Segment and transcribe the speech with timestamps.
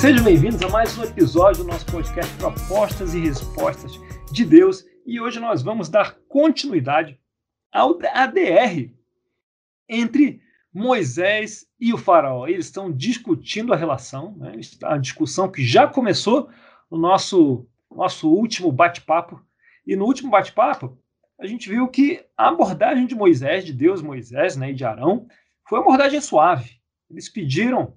[0.00, 4.00] Sejam bem-vindos a mais um episódio do nosso podcast Propostas e Respostas
[4.32, 4.82] de Deus.
[5.04, 7.20] E hoje nós vamos dar continuidade
[7.70, 8.94] ao ADR
[9.86, 10.40] entre
[10.72, 12.46] Moisés e o faraó.
[12.46, 14.58] Eles estão discutindo a relação, né?
[14.84, 16.48] a discussão que já começou
[16.90, 19.38] no nosso, nosso último bate-papo.
[19.86, 20.98] E no último bate-papo,
[21.38, 25.26] a gente viu que a abordagem de Moisés, de Deus, Moisés né, e de Arão,
[25.68, 26.80] foi uma abordagem suave.
[27.10, 27.94] Eles pediram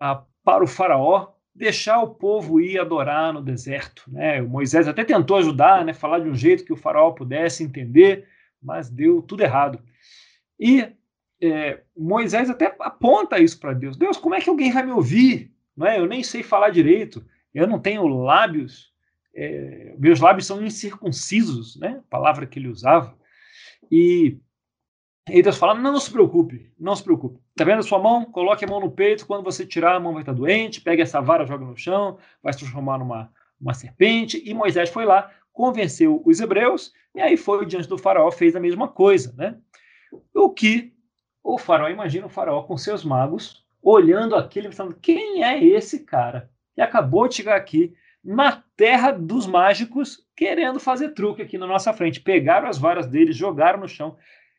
[0.00, 4.04] ah, para o faraó deixar o povo ir adorar no deserto.
[4.08, 4.40] Né?
[4.40, 8.26] O Moisés até tentou ajudar, né, falar de um jeito que o faraó pudesse entender,
[8.62, 9.78] mas deu tudo errado.
[10.58, 10.88] E
[11.42, 13.96] é, Moisés até aponta isso para Deus.
[13.96, 15.52] Deus, como é que alguém vai me ouvir?
[15.76, 15.98] Não é?
[15.98, 17.24] Eu nem sei falar direito.
[17.52, 18.92] Eu não tenho lábios.
[19.34, 21.98] É, meus lábios são incircuncisos, né?
[21.98, 23.16] A palavra que ele usava.
[23.90, 24.38] E,
[25.28, 27.40] e Deus fala: não, se preocupe, não se preocupe.
[27.56, 28.24] Tá vendo a sua mão?
[28.24, 29.26] Coloque a mão no peito.
[29.26, 30.80] Quando você tirar, a mão vai estar doente.
[30.80, 33.30] Pegue essa vara, joga no chão, vai se transformar numa
[33.60, 34.42] uma serpente.
[34.44, 38.60] E Moisés foi lá, convenceu os hebreus, e aí foi diante do faraó, fez a
[38.60, 39.56] mesma coisa, né?
[40.34, 40.92] O que
[41.42, 46.00] o faraó, imagina o faraó com seus magos, olhando aquilo e pensando: quem é esse
[46.00, 51.66] cara que acabou de chegar aqui na terra dos mágicos, querendo fazer truque aqui na
[51.66, 52.20] nossa frente?
[52.20, 54.16] Pegaram as varas deles, jogaram no chão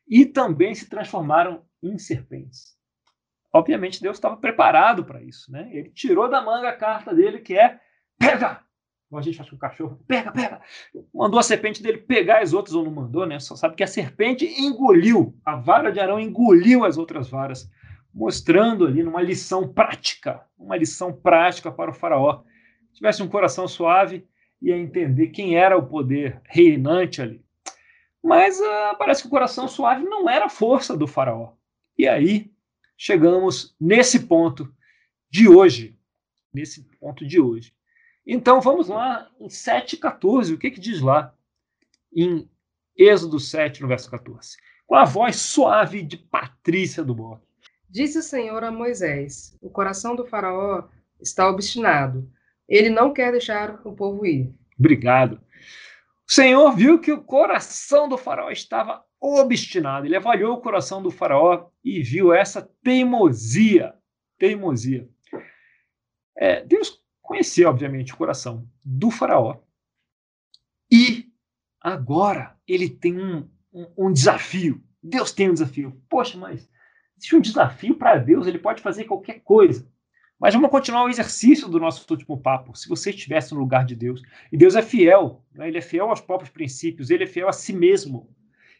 [0.07, 2.77] e também se transformaram em serpentes.
[3.53, 5.51] Obviamente, Deus estava preparado para isso.
[5.51, 5.69] Né?
[5.71, 7.79] Ele tirou da manga a carta dele, que é:
[8.17, 8.61] pega!
[9.09, 10.59] Como a gente faz com o cachorro, pega, pega.
[11.13, 13.39] Mandou a serpente dele pegar as outras, ou não mandou, né?
[13.39, 17.69] Só sabe que a serpente engoliu, a vara de Arão engoliu as outras varas,
[18.11, 22.41] mostrando ali numa lição prática, uma lição prática para o faraó.
[22.89, 24.25] Se tivesse um coração suave,
[24.59, 27.45] ia entender quem era o poder reinante ali.
[28.23, 31.53] Mas uh, parece que o coração suave não era a força do faraó.
[31.97, 32.51] E aí
[32.97, 34.73] chegamos nesse ponto
[35.29, 35.99] de hoje,
[36.53, 37.73] nesse ponto de hoje.
[38.25, 40.53] Então vamos lá em 7,14.
[40.53, 41.35] O que, que diz lá
[42.15, 42.49] em
[42.95, 44.55] Êxodo 7, no verso 14?
[44.87, 47.45] Com a voz suave de Patrícia do Boque.
[47.89, 50.87] Disse o Senhor a Moisés: O coração do Faraó
[51.19, 52.31] está obstinado.
[52.67, 54.53] Ele não quer deixar o povo ir.
[54.79, 55.41] Obrigado.
[56.33, 60.07] Senhor viu que o coração do Faraó estava obstinado.
[60.07, 63.93] Ele avaliou o coração do Faraó e viu essa teimosia.
[64.39, 65.07] Teimosia.
[66.35, 69.61] É, Deus conhecer, obviamente, o coração do faraó.
[70.91, 71.31] E
[71.79, 74.83] agora ele tem um, um, um desafio.
[75.01, 76.01] Deus tem um desafio.
[76.09, 76.67] Poxa, mas
[77.17, 79.87] existe um desafio para Deus, ele pode fazer qualquer coisa.
[80.39, 82.75] Mas vamos continuar o exercício do nosso último papo.
[82.75, 84.21] Se você estivesse no lugar de Deus,
[84.51, 85.67] e Deus é fiel, né?
[85.67, 88.29] ele é fiel aos próprios princípios, ele é fiel a si mesmo,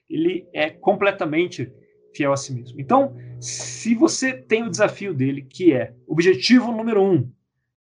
[0.10, 1.72] ele é completamente
[2.14, 2.80] fiel a si mesmo.
[2.80, 7.32] Então, se você tem o desafio dele, que é objetivo número um,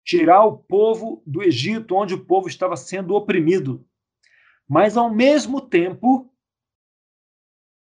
[0.03, 3.85] tirar o povo do Egito, onde o povo estava sendo oprimido.
[4.67, 6.31] Mas, ao mesmo tempo,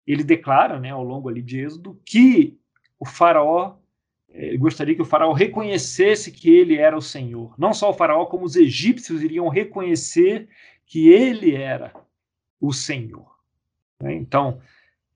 [0.06, 2.58] ele declara, né, ao longo ali de Êxodo, que
[2.98, 3.77] o faraó
[4.30, 7.54] ele gostaria que o faraó reconhecesse que ele era o Senhor.
[7.58, 10.48] Não só o faraó, como os egípcios iriam reconhecer
[10.86, 11.92] que ele era
[12.60, 13.38] o Senhor.
[14.00, 14.14] Né?
[14.14, 14.60] Então,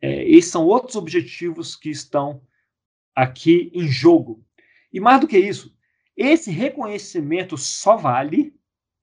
[0.00, 2.42] é, esses são outros objetivos que estão
[3.14, 4.44] aqui em jogo.
[4.92, 5.74] E mais do que isso,
[6.16, 8.54] esse reconhecimento só vale,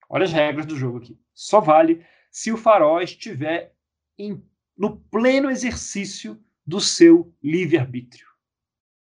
[0.09, 3.74] olha as regras do jogo aqui, só vale se o faraó estiver
[4.18, 4.44] em,
[4.78, 8.28] no pleno exercício do seu livre-arbítrio.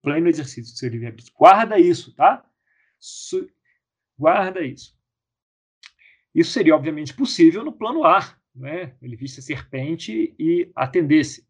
[0.02, 1.36] Pleno exercício do seu livre-arbítrio.
[1.38, 2.46] Guarda isso, tá?
[3.00, 3.48] Su
[4.18, 4.96] guarda isso.
[6.34, 8.96] Isso seria, obviamente, possível no plano A, né?
[9.02, 11.48] ele visse a serpente e atendesse.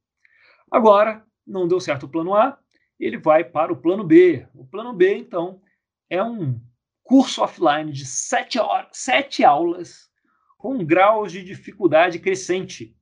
[0.72, 2.58] Agora, não deu certo o plano A,
[3.00, 4.48] ele vai para o plano B.
[4.54, 5.62] O plano B, então,
[6.10, 6.60] é um
[7.04, 10.10] curso offline de sete, horas, sete aulas
[10.58, 12.96] com graus de dificuldade crescente.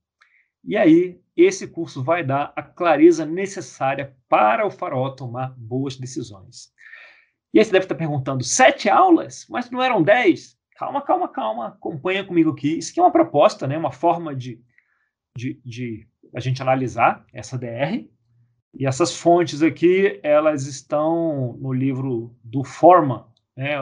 [0.64, 6.72] E aí, esse curso vai dar a clareza necessária para o faraó tomar boas decisões.
[7.54, 9.46] E aí você deve estar perguntando: sete aulas?
[9.50, 10.58] Mas não eram dez?
[10.76, 11.68] Calma, calma, calma.
[11.70, 12.78] Acompanha comigo aqui.
[12.78, 13.78] Isso aqui é uma proposta, né?
[13.78, 14.62] uma forma de,
[15.38, 18.08] de, de a gente analisar essa DR.
[18.74, 23.26] E essas fontes aqui, elas estão no livro do Forman,
[23.58, 23.74] né,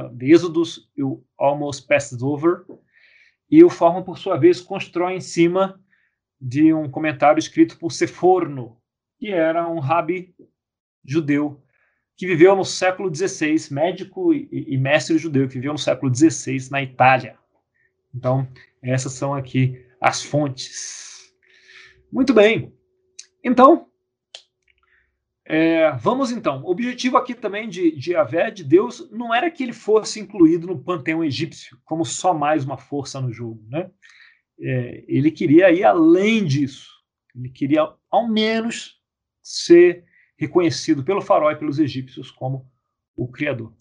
[0.95, 2.63] e o Almost Passed Over.
[3.51, 5.77] E o Forman, por sua vez, constrói em cima
[6.39, 8.77] de um comentário escrito por Seforno,
[9.19, 10.35] que era um rabi
[11.03, 11.61] judeu
[12.17, 16.81] que viveu no século XVI, médico e, mestre judeu, que viveu no século XVI na
[16.81, 17.37] Itália.
[18.13, 18.47] Então,
[18.81, 21.31] essas são aqui as fontes.
[22.11, 22.73] Muito bem.
[23.43, 23.85] Então,
[25.49, 26.61] É, vamos então.
[26.63, 28.11] O objetivo aqui também de, de
[28.53, 32.77] de Deus, não era que ele fosse incluído no panteão egípcio como só mais uma
[32.77, 33.63] força no jogo.
[33.69, 33.89] Né?
[34.59, 36.89] É, ele queria ir além disso.
[37.35, 38.99] Ele queria, ao menos,
[39.41, 40.05] ser
[40.37, 42.69] reconhecido pelo faraó e pelos egípcios como
[43.15, 43.73] o Criador.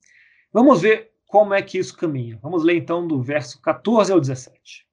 [0.52, 2.38] Vamos ver como é que isso caminha.
[2.42, 4.86] Vamos ler então do verso 14 ao 17.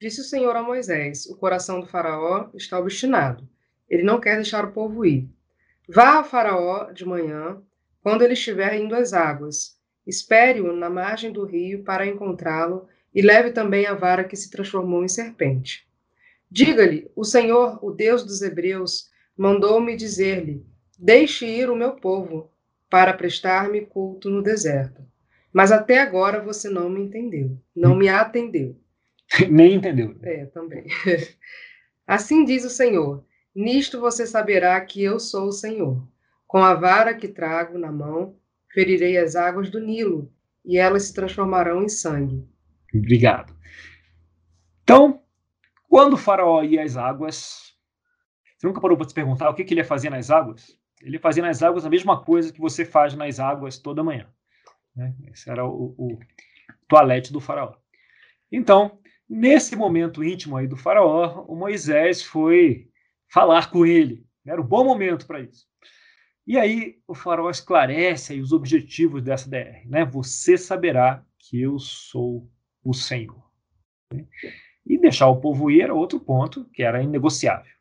[0.00, 3.48] Disse o Senhor a Moisés: O coração do Faraó está obstinado.
[3.88, 5.30] Ele não quer deixar o povo ir.
[5.88, 7.62] Vá a Faraó de manhã,
[8.02, 9.80] quando ele estiver indo às águas.
[10.06, 15.02] Espere-o na margem do rio para encontrá-lo e leve também a vara que se transformou
[15.02, 15.88] em serpente.
[16.50, 20.62] Diga-lhe: O Senhor, o Deus dos Hebreus, mandou-me dizer-lhe:
[20.98, 22.52] Deixe ir o meu povo
[22.90, 25.02] para prestar-me culto no deserto.
[25.50, 28.76] Mas até agora você não me entendeu, não me atendeu.
[29.50, 30.14] Nem entendeu.
[30.22, 30.84] É, também.
[32.06, 33.24] Assim diz o Senhor:
[33.54, 36.06] Nisto você saberá que eu sou o Senhor.
[36.46, 38.36] Com a vara que trago na mão,
[38.70, 40.30] ferirei as águas do Nilo,
[40.62, 42.46] e elas se transformarão em sangue.
[42.98, 43.56] Obrigado.
[44.82, 45.22] Então,
[45.88, 47.74] quando o faraó ia às águas,
[48.56, 50.78] você nunca parou para se perguntar o que, que ele ia fazer nas águas?
[51.02, 54.26] Ele fazia nas águas a mesma coisa que você faz nas águas toda manhã.
[54.94, 55.14] Né?
[55.32, 56.18] Esse era o, o
[56.88, 57.74] toalete do faraó.
[58.50, 58.98] Então,
[59.28, 62.88] nesse momento íntimo aí do faraó, o Moisés foi
[63.28, 64.24] falar com ele.
[64.46, 65.66] Era um bom momento para isso.
[66.46, 69.84] E aí o faraó esclarece os objetivos dessa DR.
[69.86, 70.04] Né?
[70.04, 72.48] Você saberá que eu sou
[72.86, 73.42] o Senhor.
[74.86, 77.72] E deixar o povo ir era outro ponto que era inegociável.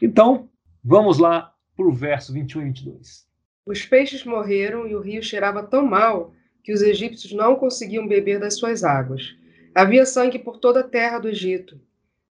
[0.00, 0.48] Então,
[0.82, 3.26] vamos lá para o verso 21 e 22.
[3.66, 6.32] Os peixes morreram e o rio cheirava tão mal
[6.62, 9.36] que os egípcios não conseguiam beber das suas águas.
[9.74, 11.80] Havia sangue por toda a terra do Egito.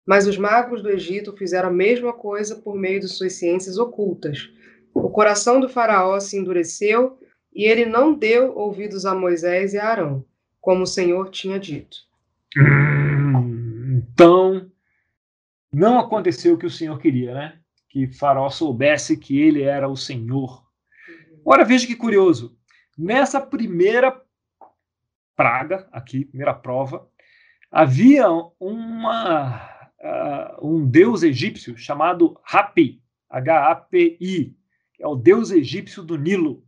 [0.06, 4.50] Mas os magos do Egito fizeram a mesma coisa por meio de suas ciências ocultas.
[4.94, 7.20] O coração do faraó se endureceu
[7.54, 10.26] e ele não deu ouvidos a Moisés e a Arão,
[10.68, 11.96] como o Senhor tinha dito.
[13.96, 14.70] Então,
[15.72, 17.60] não aconteceu o que o Senhor queria, né?
[17.88, 20.68] que Faraó soubesse que ele era o Senhor.
[21.40, 22.60] Agora veja que curioso.
[22.98, 24.22] Nessa primeira
[25.38, 27.08] praga, aqui, primeira prova,
[27.72, 28.28] havia
[28.60, 29.70] uma,
[30.02, 34.54] uh, um deus egípcio chamado Hapi, H-A-P-I,
[34.94, 36.67] que é o deus egípcio do Nilo.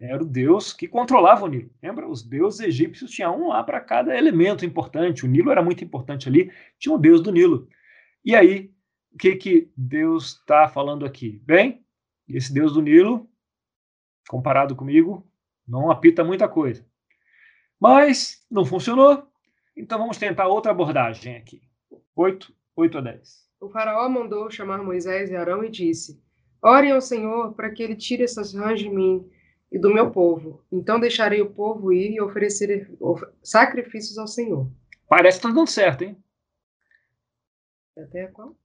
[0.00, 1.70] Era o deus que controlava o Nilo.
[1.82, 2.08] Lembra?
[2.08, 5.24] Os deuses egípcios tinham um lá para cada elemento importante.
[5.24, 6.52] O Nilo era muito importante ali.
[6.78, 7.68] Tinha o deus do Nilo.
[8.24, 8.72] E aí
[9.12, 11.42] o que, que Deus está falando aqui?
[11.44, 11.84] Bem,
[12.28, 13.28] esse Deus do Nilo,
[14.28, 15.26] comparado comigo,
[15.66, 16.86] não apita muita coisa.
[17.80, 19.26] Mas não funcionou,
[19.76, 21.62] então vamos tentar outra abordagem aqui.
[22.14, 23.48] 8, 8 a 10.
[23.60, 26.22] O faraó mandou chamar Moisés e Arão e disse:
[26.62, 29.28] Orem ao Senhor para que ele tire essas rãs de mim
[29.70, 30.64] e do meu povo.
[30.72, 32.90] Então deixarei o povo ir e oferecer
[33.42, 34.70] sacrifícios ao Senhor.
[35.08, 36.16] Parece que está dando certo, hein?
[37.96, 38.56] Até qual?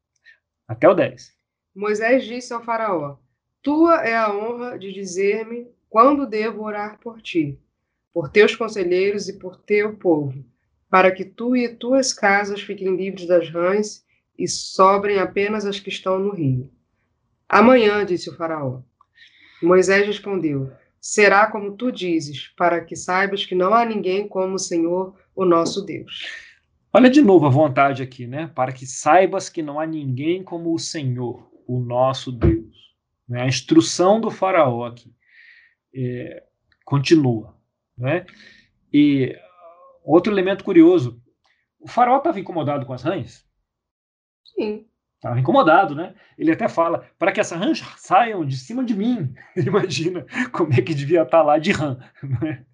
[0.68, 1.34] Até o 10.
[1.76, 3.18] Moisés disse ao Faraó:
[3.62, 7.60] Tua é a honra de dizer-me quando devo orar por ti,
[8.14, 10.46] por teus conselheiros e por teu povo,
[10.90, 14.06] para que tu e tuas casas fiquem livres das rãs
[14.38, 16.72] e sobrem apenas as que estão no rio.
[17.48, 18.82] Amanhã, disse o Faraó.
[19.62, 20.72] Moisés respondeu:
[21.04, 25.44] Será como tu dizes, para que saibas que não há ninguém como o Senhor, o
[25.44, 26.26] nosso Deus.
[26.94, 28.50] Olha de novo a vontade aqui, né?
[28.56, 32.96] Para que saibas que não há ninguém como o Senhor, o nosso Deus.
[33.28, 33.42] Né?
[33.42, 35.14] A instrução do faraó aqui
[35.94, 36.42] é,
[36.86, 37.54] continua.
[37.98, 38.26] Né?
[38.94, 39.38] E
[40.06, 41.22] outro elemento curioso,
[41.82, 43.46] o faraó estava incomodado com as rãs?
[44.56, 44.88] Sim.
[45.24, 46.14] Estava incomodado, né?
[46.38, 49.34] Ele até fala, para que essas rãs saiam de cima de mim.
[49.56, 51.98] Imagina como é que devia estar lá de rã.
[52.42, 52.66] Né?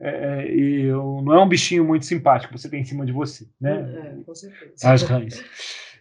[0.00, 3.46] É, é e não é um bichinho muito simpático você tem em cima de você,
[3.60, 3.80] né?
[3.80, 4.90] É, com certeza.
[4.90, 5.44] As rãs.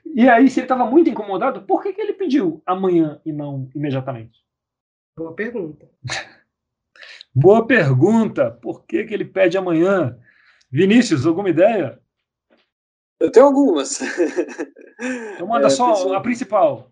[0.06, 3.70] E aí, se ele estava muito incomodado, por que, que ele pediu amanhã e não
[3.76, 4.40] imediatamente?
[5.18, 5.86] Boa pergunta.
[7.36, 8.50] Boa pergunta.
[8.50, 10.18] Por que, que ele pede amanhã?
[10.72, 12.00] Vinícius, alguma ideia?
[13.20, 14.00] Eu tenho algumas.
[15.36, 16.90] Então manda é, só a principal.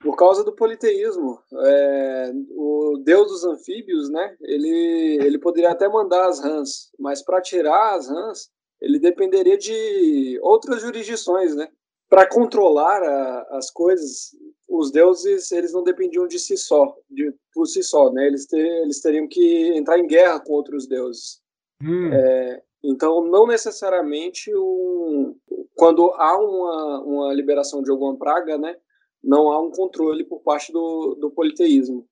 [0.00, 1.40] Por causa do politeísmo.
[1.64, 4.36] É, o deus dos anfíbios, né?
[4.42, 10.38] Ele, ele poderia até mandar as rãs, mas para tirar as rãs, ele dependeria de
[10.42, 11.68] outras jurisdições, né?
[12.08, 14.30] Para controlar a, as coisas,
[14.68, 18.26] os deuses eles não dependiam de si só, de, por si só, né?
[18.26, 21.40] Eles, ter, eles teriam que entrar em guerra com outros deuses.
[21.82, 22.12] Hum.
[22.12, 25.34] É, então, não necessariamente um,
[25.74, 28.76] quando há uma, uma liberação de alguma praga, né,
[29.22, 32.06] não há um controle por parte do, do politeísmo.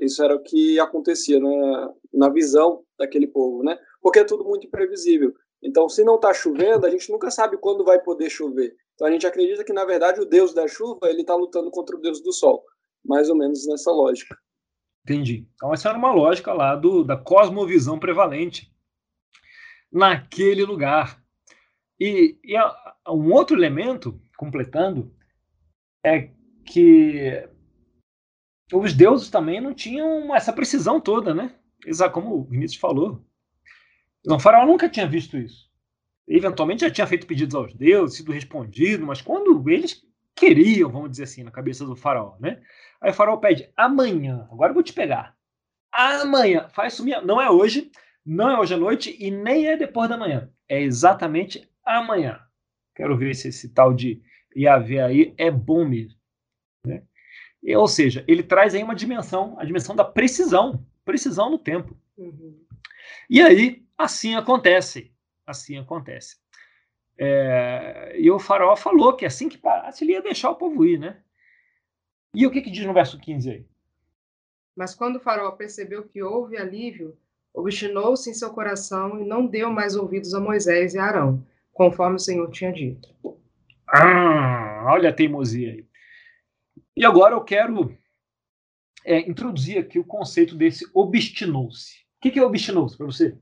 [0.00, 3.78] Isso era o que acontecia na, na visão daquele povo, né?
[4.00, 5.32] Porque é tudo muito imprevisível.
[5.62, 8.74] Então, se não está chovendo, a gente nunca sabe quando vai poder chover.
[8.94, 11.96] Então, a gente acredita que, na verdade, o deus da chuva ele está lutando contra
[11.96, 12.62] o deus do sol.
[13.04, 14.36] Mais ou menos nessa lógica.
[15.04, 15.48] Entendi.
[15.54, 18.71] Então, essa era uma lógica lá do, da cosmovisão prevalente
[19.92, 21.22] naquele lugar.
[22.00, 25.14] E, e a, um outro elemento, completando,
[26.04, 26.30] é
[26.64, 27.48] que
[28.72, 31.54] os deuses também não tinham essa precisão toda, né?
[32.12, 33.24] Como o Vinícius falou.
[34.26, 35.70] O faraó nunca tinha visto isso.
[36.26, 40.02] Eventualmente já tinha feito pedidos aos deuses, sido respondido, mas quando eles
[40.34, 42.62] queriam, vamos dizer assim, na cabeça do faraó, né?
[43.00, 45.36] Aí o faraó pede, amanhã, agora eu vou te pegar.
[45.92, 47.90] Amanhã, faz sumir, não é hoje,
[48.24, 50.50] não é hoje à noite e nem é depois da manhã.
[50.68, 52.40] É exatamente amanhã.
[52.94, 54.22] Quero ver se esse tal de
[54.56, 56.18] Yahvé aí é bom mesmo.
[56.86, 57.02] Né?
[57.62, 61.96] E, ou seja, ele traz aí uma dimensão, a dimensão da precisão, precisão no tempo.
[62.16, 62.60] Uhum.
[63.28, 65.12] E aí, assim acontece.
[65.46, 66.36] Assim acontece.
[67.18, 70.98] É, e o faraó falou que assim que parasse, ele ia deixar o povo ir,
[70.98, 71.22] né?
[72.34, 73.66] E o que, que diz no verso 15 aí?
[74.74, 77.16] Mas quando o faraó percebeu que houve alívio,
[77.54, 82.16] obstinou-se em seu coração e não deu mais ouvidos a Moisés e a Arão, conforme
[82.16, 83.08] o Senhor tinha dito.
[83.88, 85.86] Ah, olha a teimosia aí.
[86.96, 87.96] E agora eu quero
[89.04, 91.96] é, introduzir aqui o conceito desse obstinou-se.
[92.16, 93.36] O que, que é obstinou-se para você?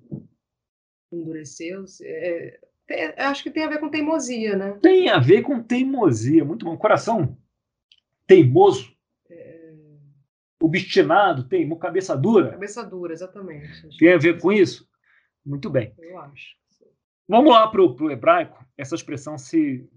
[1.12, 2.04] Endureceu-se.
[2.06, 2.60] É,
[3.18, 4.78] acho que tem a ver com teimosia, né?
[4.82, 6.44] Tem a ver com teimosia.
[6.44, 6.76] Muito bom.
[6.76, 7.36] Coração
[8.26, 8.92] teimoso.
[10.70, 10.78] É...
[10.78, 12.50] Obstinado, teimo, cabeça dura.
[12.50, 13.96] Cabeça dura, exatamente.
[13.98, 14.88] Tem a ver com isso?
[15.44, 15.94] Muito bem.
[15.98, 16.56] Eu acho.
[17.28, 18.64] Vamos lá para o hebraico.
[18.76, 19.88] Essa expressão se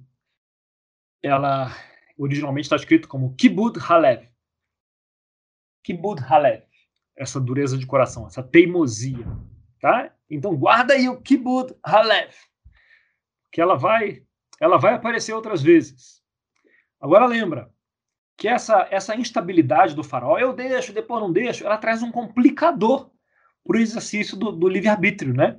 [1.22, 1.72] ela
[2.18, 4.30] originalmente está escrito como Kibud Halev.
[5.84, 6.64] Kibud Halev.
[7.16, 9.26] Essa dureza de coração, essa teimosia.
[9.80, 10.14] Tá?
[10.30, 12.34] Então guarda aí o Kibud Halev.
[13.52, 14.24] Que ela vai,
[14.60, 16.24] ela vai aparecer outras vezes.
[17.00, 17.73] Agora lembra
[18.38, 23.10] que essa, essa instabilidade do farol, eu deixo, depois não deixo, ela traz um complicador
[23.64, 25.58] para o exercício do, do livre-arbítrio, né?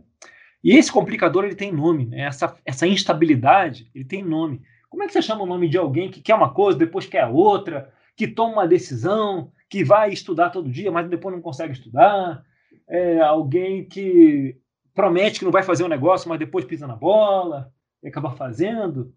[0.62, 2.22] E esse complicador ele tem nome, né?
[2.22, 4.62] essa, essa instabilidade ele tem nome.
[4.88, 7.26] Como é que você chama o nome de alguém que quer uma coisa, depois quer
[7.26, 12.42] outra, que toma uma decisão, que vai estudar todo dia, mas depois não consegue estudar?
[12.88, 14.56] É alguém que
[14.94, 19.12] promete que não vai fazer um negócio, mas depois pisa na bola e acaba fazendo?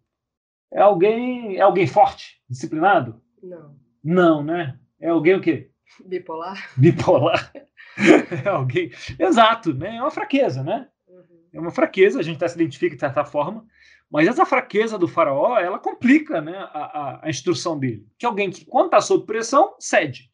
[0.73, 3.21] É alguém, é alguém forte, disciplinado?
[3.41, 3.75] Não.
[4.03, 4.79] Não, né?
[4.99, 5.69] É alguém o quê?
[6.05, 6.71] Bipolar.
[6.77, 7.51] Bipolar.
[8.45, 8.91] é alguém.
[9.19, 9.97] Exato, né?
[9.97, 10.87] É uma fraqueza, né?
[11.07, 11.23] Uhum.
[11.53, 13.65] É uma fraqueza, a gente até se identifica de certa forma,
[14.09, 18.07] mas essa fraqueza do faraó, ela complica né, a, a, a instrução dele.
[18.17, 20.31] Que alguém que, quando está sob pressão, cede.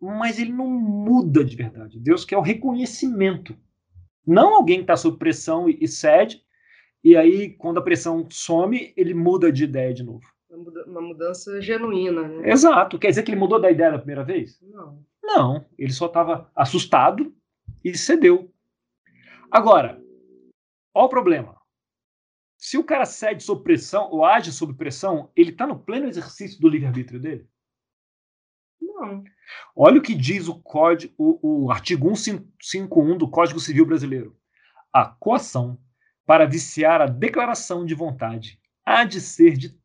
[0.00, 1.98] Mas ele não muda de verdade.
[1.98, 3.56] Deus quer o reconhecimento.
[4.26, 6.42] Não alguém que está sob pressão e, e cede,
[7.04, 10.24] e aí, quando a pressão some, ele muda de ideia de novo.
[10.86, 12.50] Uma mudança genuína, né?
[12.50, 12.98] Exato.
[12.98, 14.60] Quer dizer que ele mudou da ideia da primeira vez?
[14.60, 15.02] Não.
[15.22, 15.66] Não.
[15.78, 17.34] Ele só estava assustado
[17.82, 18.52] e cedeu.
[19.50, 20.02] Agora,
[20.94, 21.60] olha o problema.
[22.58, 26.60] Se o cara cede sob pressão ou age sob pressão, ele está no pleno exercício
[26.60, 27.48] do livre-arbítrio dele?
[28.80, 29.24] Não.
[29.74, 34.36] Olha o que diz o, código, o, o artigo 151 do Código Civil Brasileiro.
[34.92, 35.78] A coação
[36.24, 39.76] para viciar a declaração de vontade há de ser de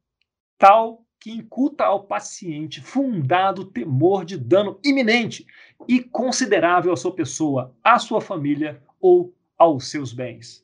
[0.58, 5.46] tal que incuta ao paciente fundado temor de dano iminente
[5.88, 10.64] e considerável à sua pessoa, à sua família ou aos seus bens.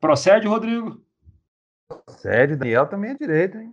[0.00, 1.02] Procede, Rodrigo?
[2.08, 3.72] Sério, Daniel também é direito, hein?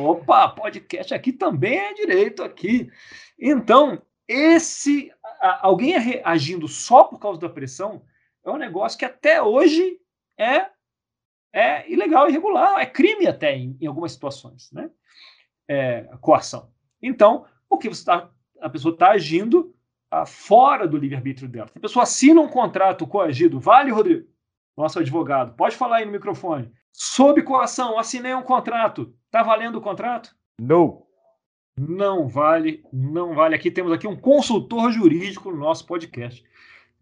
[0.00, 2.90] Opa, podcast aqui também é direito aqui.
[3.38, 5.12] Então, esse
[5.60, 5.94] alguém
[6.24, 8.04] agindo só por causa da pressão
[8.44, 9.98] é um negócio que até hoje
[10.38, 10.70] é
[11.52, 14.90] é ilegal, irregular, é crime até em, em algumas situações, né?
[15.68, 16.70] É, coação.
[17.00, 18.30] Então, porque você tá,
[18.60, 19.74] a pessoa está agindo
[20.10, 21.68] ah, fora do livre-arbítrio dela.
[21.68, 24.26] Se a pessoa assina um contrato coagido, vale, Rodrigo?
[24.76, 26.72] Nosso advogado, pode falar aí no microfone.
[26.92, 29.14] Sob coação, assinei um contrato.
[29.30, 30.34] Tá valendo o contrato?
[30.60, 31.06] Não.
[31.78, 33.54] Não vale, não vale.
[33.54, 36.44] Aqui temos aqui um consultor jurídico no nosso podcast.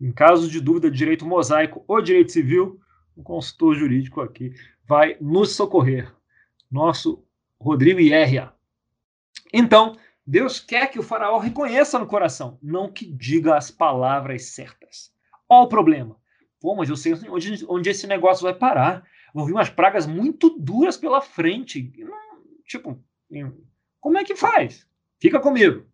[0.00, 2.80] Em caso de dúvida de direito mosaico ou direito civil,
[3.20, 6.12] o consultor jurídico aqui vai nos socorrer.
[6.70, 7.24] Nosso
[7.60, 8.52] Rodrigo Ierria.
[9.52, 9.96] Então,
[10.26, 15.12] Deus quer que o faraó reconheça no coração, não que diga as palavras certas.
[15.48, 16.16] Olha o problema.
[16.60, 20.50] Pô, mas eu sei onde, onde esse negócio vai parar vão vir umas pragas muito
[20.58, 21.92] duras pela frente.
[22.64, 23.02] Tipo,
[24.00, 24.86] Como é que faz?
[25.18, 25.86] Fica comigo.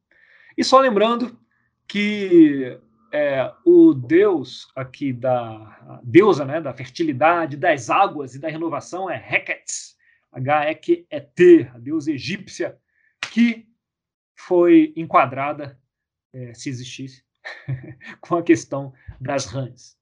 [0.56, 1.38] E só lembrando
[1.86, 2.78] que
[3.12, 9.16] é, o Deus aqui da deusa, né, da fertilidade, das águas e da renovação é
[9.16, 9.96] Heket,
[10.32, 12.78] H-E-Q-E-T, a deusa egípcia,
[13.32, 13.66] que
[14.34, 15.80] foi enquadrada,
[16.32, 17.24] é, se existisse,
[18.20, 19.96] com a questão das rãs.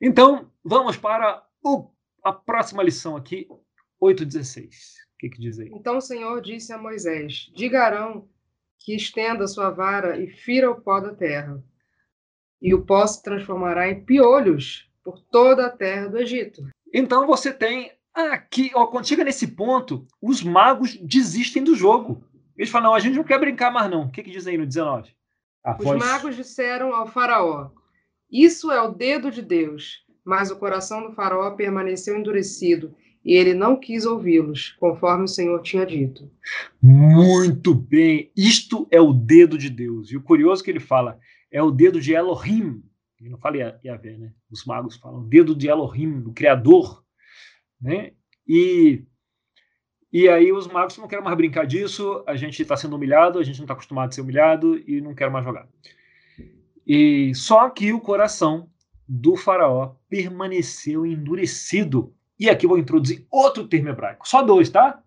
[0.00, 1.90] Então, vamos para o,
[2.24, 3.46] a próxima lição aqui,
[4.02, 4.66] 8.16.
[4.66, 5.70] O que, que diz aí?
[5.72, 8.28] Então o Senhor disse a Moisés: Diga Arão
[8.80, 11.62] que estenda sua vara e fira o pó da terra,
[12.62, 16.62] e o pó se transformará em piolhos por toda a terra do Egito.
[16.94, 22.24] Então você tem aqui, ó, quando chega nesse ponto, os magos desistem do jogo.
[22.56, 24.04] Eles falam: não, a gente não quer brincar mais, não.
[24.04, 25.10] O que, que diz aí no 19?
[25.80, 27.70] Os magos disseram ao Faraó:
[28.30, 30.02] Isso é o dedo de Deus.
[30.24, 35.60] Mas o coração do Faraó permaneceu endurecido e ele não quis ouvi-los, conforme o Senhor
[35.62, 36.30] tinha dito.
[36.80, 40.10] Muito bem, isto é o dedo de Deus.
[40.10, 41.18] E o curioso é que ele fala
[41.52, 42.82] é o dedo de Elohim.
[43.20, 44.32] Ele não fala Yahvé, né?
[44.50, 47.04] Os magos falam dedo de Elohim, do Criador.
[47.80, 48.12] Né?
[48.48, 49.04] E,
[50.12, 53.44] e aí os magos não querem mais brincar disso, a gente está sendo humilhado, a
[53.44, 55.68] gente não está acostumado a ser humilhado e não quer mais jogar.
[56.86, 58.68] E só que o coração
[59.06, 64.26] do faraó permaneceu endurecido e aqui vou introduzir outro termo hebraico.
[64.26, 65.00] Só dois, tá?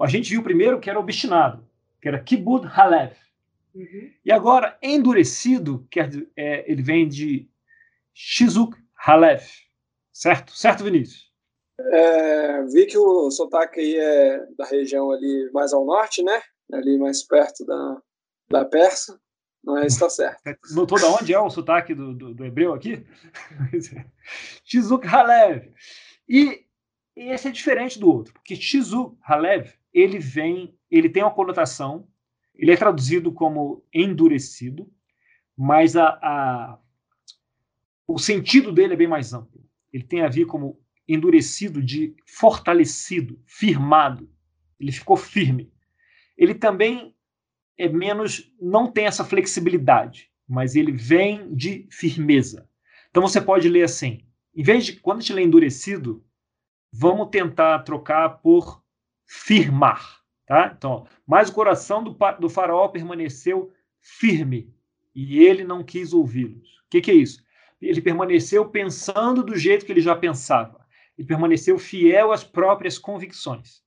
[0.00, 1.66] A gente viu primeiro que era obstinado,
[2.00, 3.14] que era kibud halev.
[3.76, 4.10] Uhum.
[4.24, 7.48] E agora, endurecido, quer, é, ele vem de
[8.14, 9.44] shizuk halev.
[10.12, 10.52] Certo?
[10.52, 11.30] Certo, Vinícius?
[11.78, 16.40] É, vi que o sotaque aí é da região ali mais ao norte, né?
[16.72, 18.02] Ali mais perto da,
[18.48, 19.20] da Persa.
[19.62, 20.40] Mas está certo.
[20.74, 23.04] Notou de onde é o sotaque do, do, do hebreu aqui?
[24.64, 25.70] Shizuk Halev.
[26.26, 26.64] E,
[27.16, 32.08] e, esse é diferente do outro, porque Shizu Halev, ele vem, ele tem uma conotação,
[32.58, 34.90] ele é traduzido como endurecido,
[35.56, 36.78] mas a, a,
[38.06, 39.64] o sentido dele é bem mais amplo.
[39.92, 44.28] Ele tem a ver como endurecido de fortalecido, firmado.
[44.78, 45.72] Ele ficou firme.
[46.36, 47.14] Ele também
[47.78, 52.68] é menos, não tem essa flexibilidade, mas ele vem de firmeza.
[53.10, 56.24] Então você pode ler assim: em vez de, quando a gente lê endurecido,
[56.92, 58.82] vamos tentar trocar por
[59.24, 60.22] firmar.
[60.46, 60.72] Tá?
[60.76, 64.72] Então, mas o coração do, do faraó permaneceu firme
[65.14, 66.78] e ele não quis ouvi-los.
[66.86, 67.44] O que, que é isso?
[67.80, 70.86] Ele permaneceu pensando do jeito que ele já pensava.
[71.18, 73.82] Ele permaneceu fiel às próprias convicções.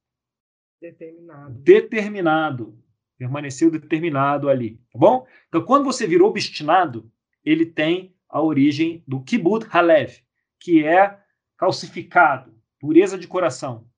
[0.82, 1.60] Determinado.
[1.60, 2.84] Determinado.
[3.18, 4.78] Permaneceu determinado ali.
[4.92, 5.26] Tá bom?
[5.48, 7.12] Então, quando você virou obstinado,
[7.44, 10.18] ele tem a origem do kibud halev,
[10.60, 11.20] que é
[11.58, 13.90] calcificado, pureza de coração.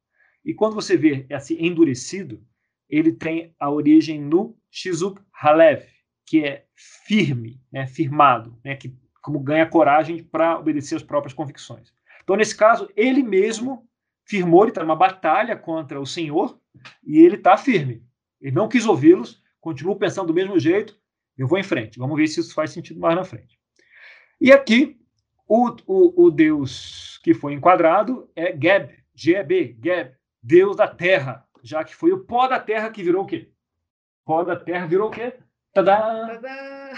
[0.44, 2.44] E quando você vê esse endurecido,
[2.92, 5.86] ele tem a origem no shizuk halev,
[6.26, 6.66] que é
[7.08, 11.94] firme, né, firmado, né, que como ganha coragem para obedecer às próprias convicções.
[12.24, 13.88] Então, nesse caso, ele mesmo
[14.26, 16.60] firmou, ele está numa batalha contra o Senhor
[17.04, 18.04] e ele está firme.
[18.42, 21.00] Ele não quis ouvi-los, continua pensando do mesmo jeito,
[21.38, 22.00] eu vou em frente.
[22.00, 23.60] Vamos ver se isso faz sentido mais na frente.
[24.40, 25.00] E aqui,
[25.48, 31.84] o, o, o Deus que foi enquadrado é Geb, G-E-B, Geb, Deus da terra, já
[31.84, 33.50] que foi o pó da terra que virou o quê?
[34.26, 35.34] Pó da terra virou o quê?
[35.74, 36.28] Tadá!
[36.28, 36.94] Tadá!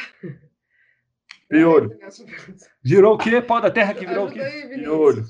[1.49, 1.97] Piolho.
[2.83, 3.41] Virou o quê?
[3.41, 4.39] Pó da terra que virou o quê?
[4.73, 5.23] Piolho.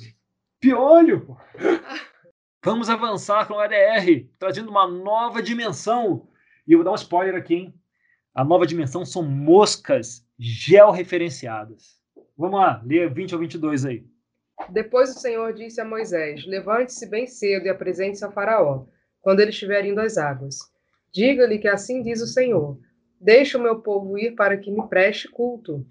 [0.60, 1.38] Piolho!
[2.63, 6.30] Vamos avançar com o ADR, trazendo uma nova dimensão.
[6.65, 7.74] E eu vou dar um spoiler aqui, hein?
[8.34, 12.02] A nova dimensão são moscas georreferenciadas.
[12.38, 14.06] Vamos lá, lê 20 ou 22 aí.
[14.69, 18.86] Depois o Senhor disse a Moisés: Levante-se bem cedo e apresente-se a Faraó,
[19.23, 20.59] quando ele estiver indo às águas.
[21.12, 22.77] Diga-lhe que assim diz o Senhor:
[23.19, 25.83] Deixe o meu povo ir para que me preste culto.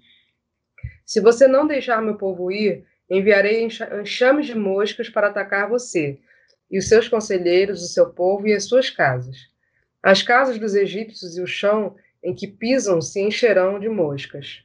[1.05, 3.67] Se você não deixar meu povo ir, enviarei
[4.01, 6.19] enxames de moscas para atacar você,
[6.69, 9.51] e os seus conselheiros, o seu povo e as suas casas.
[10.01, 14.63] As casas dos egípcios e o chão em que pisam se encherão de moscas.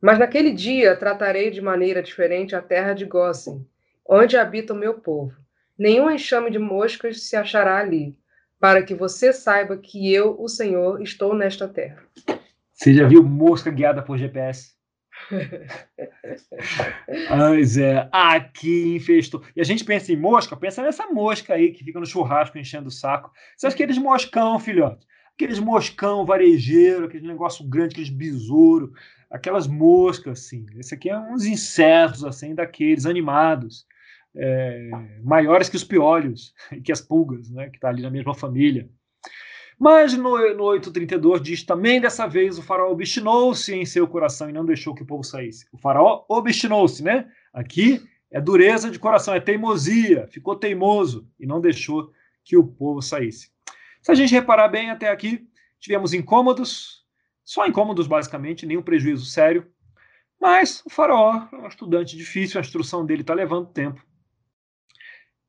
[0.00, 3.66] Mas naquele dia tratarei de maneira diferente a terra de Gósen,
[4.08, 5.34] onde habita o meu povo.
[5.80, 8.14] Nenhum enxame de moscas se achará ali,
[8.60, 12.04] para que você saiba que eu, o Senhor, estou nesta terra.
[12.74, 14.74] Você já viu mosca guiada por GPS?
[17.28, 19.42] Pois é, aqui infestou.
[19.56, 22.88] E a gente pensa em mosca, pensa nessa mosca aí que fica no churrasco enchendo
[22.88, 23.30] o saco.
[23.56, 25.06] Você acha aqueles moscão, filhote?
[25.34, 28.92] Aqueles moscão varejeiro, aquele negócio grande, aqueles besouro
[29.30, 30.66] aquelas moscas, assim.
[30.76, 33.86] Esse aqui é uns insetos, assim, daqueles animados,
[34.36, 34.90] é,
[35.22, 38.88] maiores que os piolhos, que as pulgas, né, que está ali na mesma família.
[39.78, 44.52] Mas no, no 832 diz também dessa vez o faraó obstinou-se em seu coração e
[44.52, 45.66] não deixou que o povo saísse.
[45.72, 47.26] O faraó obstinou-se, né?
[47.50, 52.12] Aqui é dureza de coração, é teimosia, ficou teimoso e não deixou
[52.44, 53.50] que o povo saísse.
[54.02, 57.06] Se a gente reparar bem até aqui, tivemos incômodos,
[57.42, 59.66] só incômodos basicamente, nenhum prejuízo sério.
[60.38, 64.04] Mas o faraó é um estudante difícil, a instrução dele está levando tempo.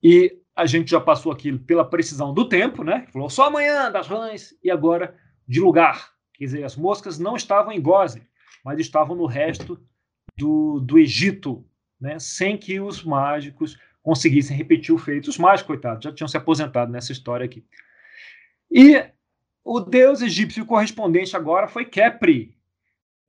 [0.04, 3.08] E a gente já passou aqui pela precisão do tempo, né?
[3.12, 5.16] Falou só amanhã das rãs e agora
[5.48, 6.12] de lugar.
[6.34, 8.24] Quer dizer, as moscas não estavam em Goze,
[8.64, 9.80] mas estavam no resto
[10.38, 11.66] do, do Egito,
[12.00, 12.20] né?
[12.20, 15.28] Sem que os mágicos conseguissem repetir o feito.
[15.30, 17.64] Os mágicos, coitados, já tinham se aposentado nessa história aqui.
[18.70, 19.04] E
[19.64, 22.58] o deus egípcio correspondente agora foi Kepri,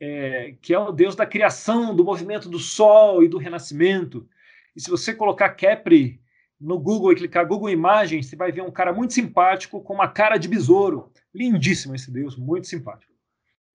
[0.01, 4.29] é, que é o deus da criação, do movimento do sol e do renascimento.
[4.75, 6.21] E se você colocar Kepri
[6.63, 10.09] no Google e clicar Google Imagens, você vai ver um cara muito simpático com uma
[10.09, 11.13] cara de besouro.
[11.35, 13.13] Lindíssimo esse Deus, muito simpático.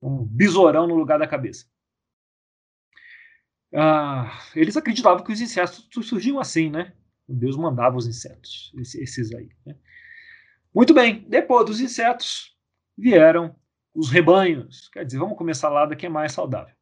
[0.01, 1.65] Um besourão no lugar da cabeça.
[3.75, 6.93] Ah, eles acreditavam que os insetos surgiam assim, né?
[7.27, 9.49] Deus mandava os insetos, esses aí.
[9.65, 9.75] Né?
[10.73, 12.55] Muito bem, depois dos insetos
[12.97, 13.53] vieram
[13.93, 14.87] os rebanhos.
[14.93, 16.73] Quer dizer, vamos começar lá da que é mais saudável.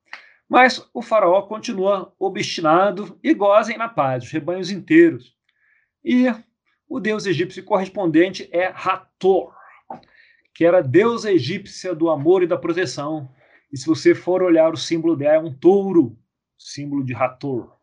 [0.47, 5.35] Mas o faraó continua obstinado e gozem na paz, os rebanhos inteiros.
[6.05, 6.25] E
[6.87, 9.55] o deus egípcio correspondente é Hathor,
[10.53, 13.27] que era deusa egípcia do amor e da proteção.
[13.73, 16.15] E se você for olhar o símbolo dela, é um touro,
[16.55, 17.75] símbolo de Hathor.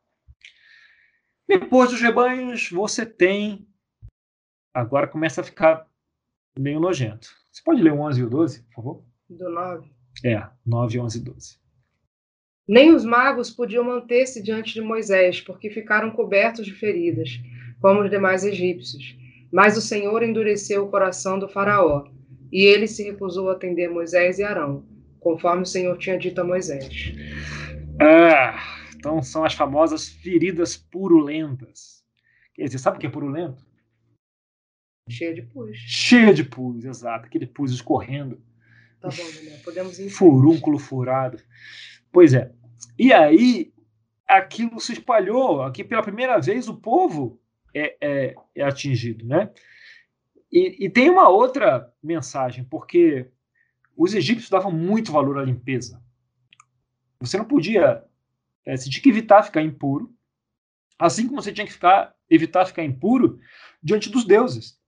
[1.49, 3.67] Depois dos rebanhos, você tem.
[4.73, 5.91] Agora começa a ficar
[6.57, 7.29] meio nojento.
[7.51, 9.05] Você pode ler o 11 e o 12, por favor?
[9.29, 9.91] Do 9.
[10.25, 11.59] É, 9, 11 e 12.
[12.69, 17.41] Nem os magos podiam manter-se diante de Moisés, porque ficaram cobertos de feridas
[17.83, 19.19] como os demais egípcios.
[19.53, 22.07] Mas o Senhor endureceu o coração do Faraó,
[22.51, 24.87] e ele se recusou a atender Moisés e Arão,
[25.21, 27.13] conforme o Senhor tinha dito a Moisés.
[28.01, 28.57] Ah,
[28.97, 32.03] então são as famosas feridas purulentas.
[32.55, 33.67] Quer dizer, sabe o que é purulento?
[35.11, 35.77] Cheia de pus.
[35.77, 37.27] Cheia de pus, exato.
[37.27, 38.41] Aquele pus escorrendo.
[39.01, 40.09] Tá bom, Daniel, podemos ir.
[40.11, 41.39] Furúnculo furado.
[42.13, 42.53] Pois é.
[42.99, 43.73] E aí,
[44.29, 45.63] aquilo se espalhou.
[45.63, 47.42] Aqui, pela primeira vez, o povo
[47.75, 49.51] é, é, é atingido, né?
[50.51, 53.31] E, e, tem uma outra mensagem, porque
[53.97, 56.03] os egípcios davam muito valor à limpeza.
[57.21, 58.05] Você não podia,
[58.67, 60.15] é, você tinha que evitar ficar impuro,
[60.99, 63.41] assim como você tinha que ficar, evitar ficar impuro
[63.83, 64.79] diante dos deuses.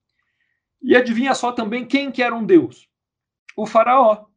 [0.81, 2.87] E adivinha só também quem que era um deus?
[3.57, 4.27] O faraó.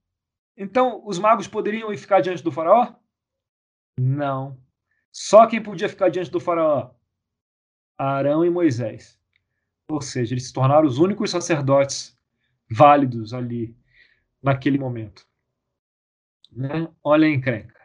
[0.56, 2.94] Então, os magos poderiam ir ficar diante do faraó?
[3.98, 4.58] Não.
[5.12, 6.90] Só quem podia ficar diante do faraó?
[7.98, 9.18] Arão e Moisés.
[9.90, 12.16] Ou seja, eles se tornaram os únicos sacerdotes
[12.70, 13.74] válidos ali,
[14.42, 15.26] naquele momento.
[16.52, 16.88] Né?
[17.02, 17.78] Olha a encrenca.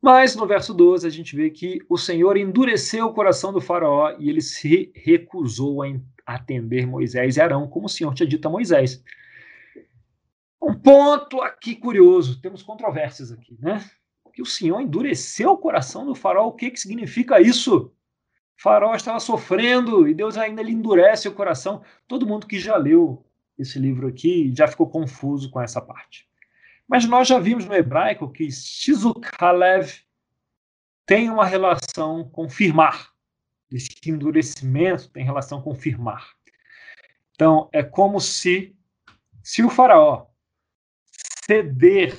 [0.00, 4.14] Mas no verso 12 a gente vê que o Senhor endureceu o coração do faraó
[4.18, 5.88] e ele se recusou a
[6.24, 9.02] atender Moisés e Arão, como o Senhor tinha dito a Moisés.
[10.62, 13.84] Um ponto aqui curioso, temos controvérsias aqui, né?
[14.32, 17.92] Que o Senhor endureceu o coração do faraó, o que, que significa isso?
[18.58, 21.82] Faraó estava sofrendo e Deus ainda lhe endurece o coração.
[22.08, 23.24] Todo mundo que já leu
[23.56, 26.28] esse livro aqui já ficou confuso com essa parte.
[26.86, 30.00] Mas nós já vimos no hebraico que Shizuk Halev
[31.06, 33.12] tem uma relação com firmar.
[33.70, 36.34] Esse endurecimento tem relação com firmar.
[37.34, 38.76] Então, é como se,
[39.40, 40.26] se o faraó
[41.46, 42.16] ceder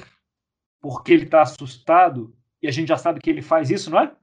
[0.80, 4.16] porque ele está assustado, e a gente já sabe que ele faz isso, não é?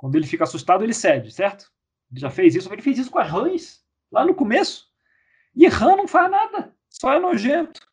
[0.00, 1.70] Quando ele fica assustado, ele cede, certo?
[2.10, 4.90] Ele já fez isso, ele fez isso com as rãs, lá no começo.
[5.54, 7.86] E rã não faz nada, só é nojento.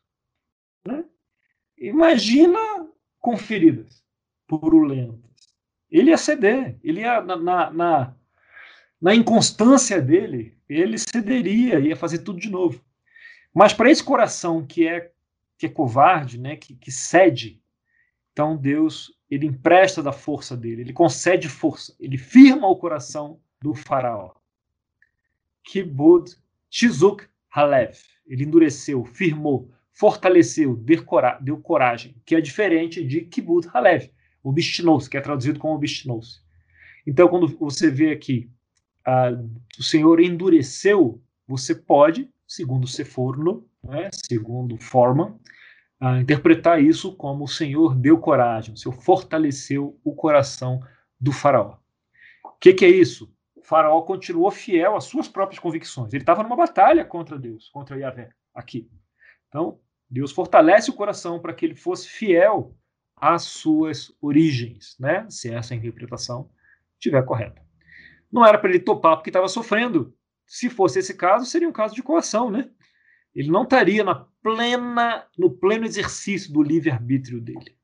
[0.86, 1.04] Né?
[1.78, 2.58] Imagina
[3.20, 4.02] com feridas
[4.48, 5.20] purulentas.
[5.92, 8.16] Ele ia ceder, ele ia, na, na, na,
[9.02, 12.82] na inconstância dele, ele cederia, ia fazer tudo de novo.
[13.54, 15.12] Mas para esse coração que é
[15.58, 17.62] que é covarde, né, que, que cede,
[18.32, 23.74] então Deus ele empresta da força dele, ele concede força, ele firma o coração do
[23.74, 24.34] faraó.
[25.64, 26.36] Kibud
[26.70, 27.98] Shizuk Halev.
[28.26, 30.76] Ele endureceu, firmou, fortaleceu,
[31.42, 34.12] deu coragem, que é diferente de Kibud Halev,
[34.44, 36.40] obstinou-se, que é traduzido como obstinou-se.
[37.06, 38.50] Então, quando você vê aqui,
[39.08, 45.40] uh, o Senhor endureceu, você pode, segundo Seforno, né, segundo Forman,
[46.00, 50.80] a interpretar isso como o Senhor deu coragem, o Senhor fortaleceu o coração
[51.20, 51.78] do faraó.
[52.44, 53.34] O que, que, é isso?
[53.56, 56.14] O faraó continuou fiel às suas próprias convicções.
[56.14, 58.90] Ele estava numa batalha contra Deus, contra Yahvé, aqui.
[59.48, 59.80] Então,
[60.10, 62.76] Deus fortalece o coração para que ele fosse fiel
[63.16, 65.26] às suas origens, né?
[65.30, 66.50] Se essa interpretação
[66.94, 67.62] estiver correta.
[68.32, 70.14] Não era para ele topar porque estava sofrendo.
[70.46, 72.70] Se fosse esse caso, seria um caso de coação, né?
[73.38, 77.78] Ele não estaria na plena, no pleno exercício do livre-arbítrio dele.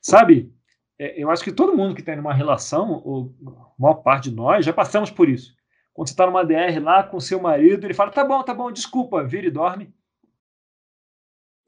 [0.00, 0.52] Sabe,
[0.98, 4.30] é, eu acho que todo mundo que está em uma relação, ou a maior parte
[4.30, 5.54] de nós, já passamos por isso.
[5.92, 8.72] Quando você está numa DR lá com seu marido, ele fala: tá bom, tá bom,
[8.72, 9.92] desculpa, vira e dorme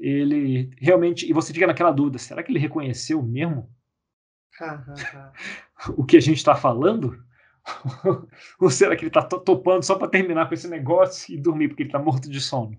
[0.03, 1.29] ele realmente.
[1.29, 3.73] E você fica naquela dúvida: será que ele reconheceu mesmo
[5.97, 7.25] o que a gente está falando?
[8.61, 11.83] Ou será que ele está topando só para terminar com esse negócio e dormir porque
[11.83, 12.77] ele está morto de sono?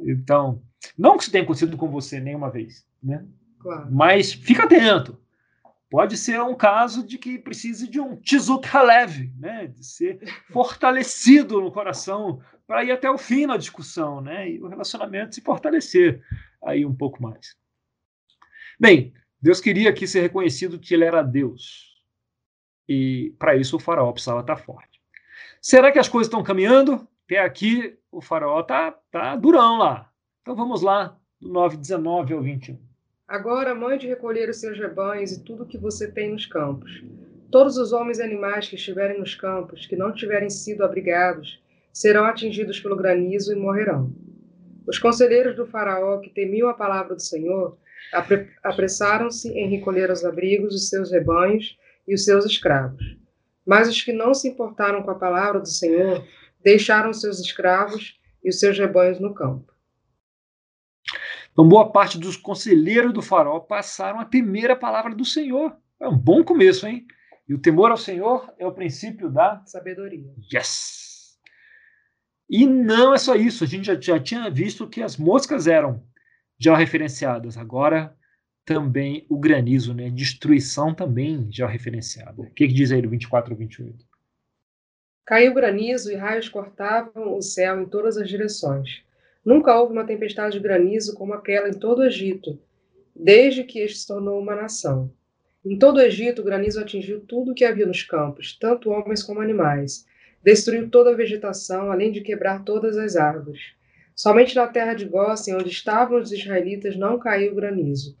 [0.00, 0.62] Então,
[0.96, 3.24] não que isso tenha acontecido com você nenhuma vez, né?
[3.58, 3.88] Claro.
[3.90, 5.20] Mas fica atento.
[5.90, 9.68] Pode ser um caso de que precise de um tzut leve, né?
[9.68, 10.20] De ser
[10.52, 14.50] fortalecido no coração para ir até o fim na discussão, né?
[14.50, 16.22] E o relacionamento se fortalecer
[16.62, 17.56] aí um pouco mais.
[18.78, 21.97] Bem, Deus queria aqui ser reconhecido que ele era Deus.
[22.88, 25.00] E para isso o faraó precisava estar forte.
[25.60, 27.06] Será que as coisas estão caminhando?
[27.26, 30.10] Até aqui o faraó tá, tá durão lá.
[30.40, 32.78] Então vamos lá, do 9, 19 ao 21.
[33.26, 37.04] Agora mande recolher os seus rebanhos e tudo que você tem nos campos.
[37.50, 42.24] Todos os homens e animais que estiverem nos campos, que não tiverem sido abrigados, serão
[42.24, 44.10] atingidos pelo granizo e morrerão.
[44.86, 47.76] Os conselheiros do Faraó, que temiam a palavra do Senhor,
[48.62, 51.76] apressaram-se em recolher aos abrigos os seus rebanhos
[52.08, 53.16] e os seus escravos.
[53.64, 56.26] Mas os que não se importaram com a palavra do Senhor
[56.64, 59.72] deixaram seus escravos e os seus rebanhos no campo.
[61.52, 65.76] Então, boa parte dos conselheiros do Faraó passaram a temer a palavra do Senhor.
[66.00, 67.06] É um bom começo, hein?
[67.48, 70.32] E o temor ao Senhor é o princípio da sabedoria.
[70.52, 71.38] Yes!
[72.48, 76.02] E não é só isso, a gente já, já tinha visto que as moscas eram
[76.58, 78.16] georreferenciadas, agora
[78.68, 80.10] também o granizo, né?
[80.10, 82.42] Destruição também georreferenciada.
[82.42, 84.04] O que, que diz aí do 24 ao 28?
[85.26, 89.02] Caiu granizo e raios cortavam o céu em todas as direções.
[89.44, 92.58] Nunca houve uma tempestade de granizo como aquela em todo o Egito,
[93.14, 95.10] desde que este se tornou uma nação.
[95.64, 99.22] Em todo o Egito, o granizo atingiu tudo o que havia nos campos, tanto homens
[99.22, 100.06] como animais,
[100.42, 103.72] Destruiu toda a vegetação, além de quebrar todas as árvores.
[104.14, 108.16] Somente na terra de Gósen, onde estavam os israelitas, não caiu granizo.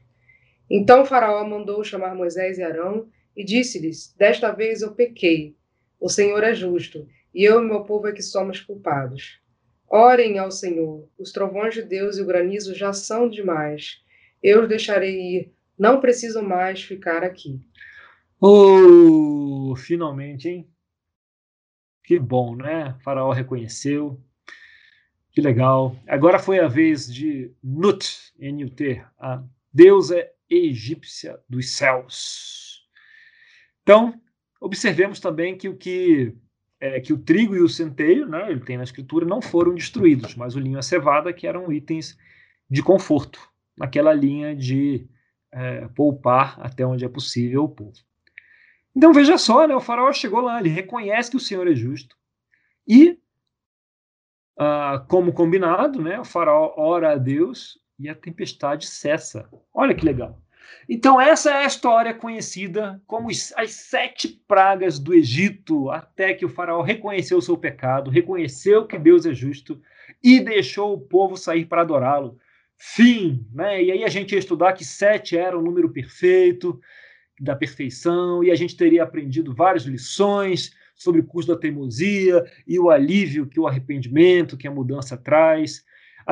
[0.70, 5.56] Então Faraó mandou chamar Moisés e Arão e disse-lhes: Desta vez eu pequei.
[6.00, 9.40] O Senhor é justo, e eu e meu povo é que somos culpados.
[9.88, 11.08] Orem ao Senhor.
[11.18, 14.02] Os trovões de Deus e o granizo já são demais.
[14.42, 15.52] Eu os deixarei ir.
[15.78, 17.60] Não preciso mais ficar aqui.
[18.40, 20.68] Oh, finalmente, hein?
[22.04, 22.96] Que bom, né?
[22.98, 24.20] O faraó reconheceu.
[25.30, 25.96] Que legal.
[26.06, 32.86] Agora foi a vez de Nut, N-U-T, a deusa egípcia dos céus.
[33.82, 34.20] Então,
[34.60, 36.34] observemos também que o que
[36.80, 40.34] é, que o trigo e o centeio, né, ele tem na escritura, não foram destruídos,
[40.34, 42.16] mas o linho e a cevada, que eram itens
[42.70, 43.40] de conforto,
[43.76, 45.08] naquela linha de
[45.50, 47.98] é, poupar até onde é possível o povo.
[48.94, 52.16] Então veja só, né, o faraó chegou lá, ele reconhece que o Senhor é justo
[52.86, 53.18] e,
[54.58, 59.48] ah, como combinado, né, o faraó ora a Deus e a tempestade cessa.
[59.74, 60.40] Olha que legal.
[60.88, 66.48] Então essa é a história conhecida como as sete pragas do Egito, até que o
[66.48, 69.80] faraó reconheceu o seu pecado, reconheceu que Deus é justo
[70.22, 72.38] e deixou o povo sair para adorá-lo.
[72.76, 73.82] Fim, né?
[73.82, 76.80] E aí a gente ia estudar que sete era o número perfeito,
[77.40, 82.78] da perfeição, e a gente teria aprendido várias lições sobre o custo da teimosia e
[82.78, 85.84] o alívio que o arrependimento, que a mudança traz.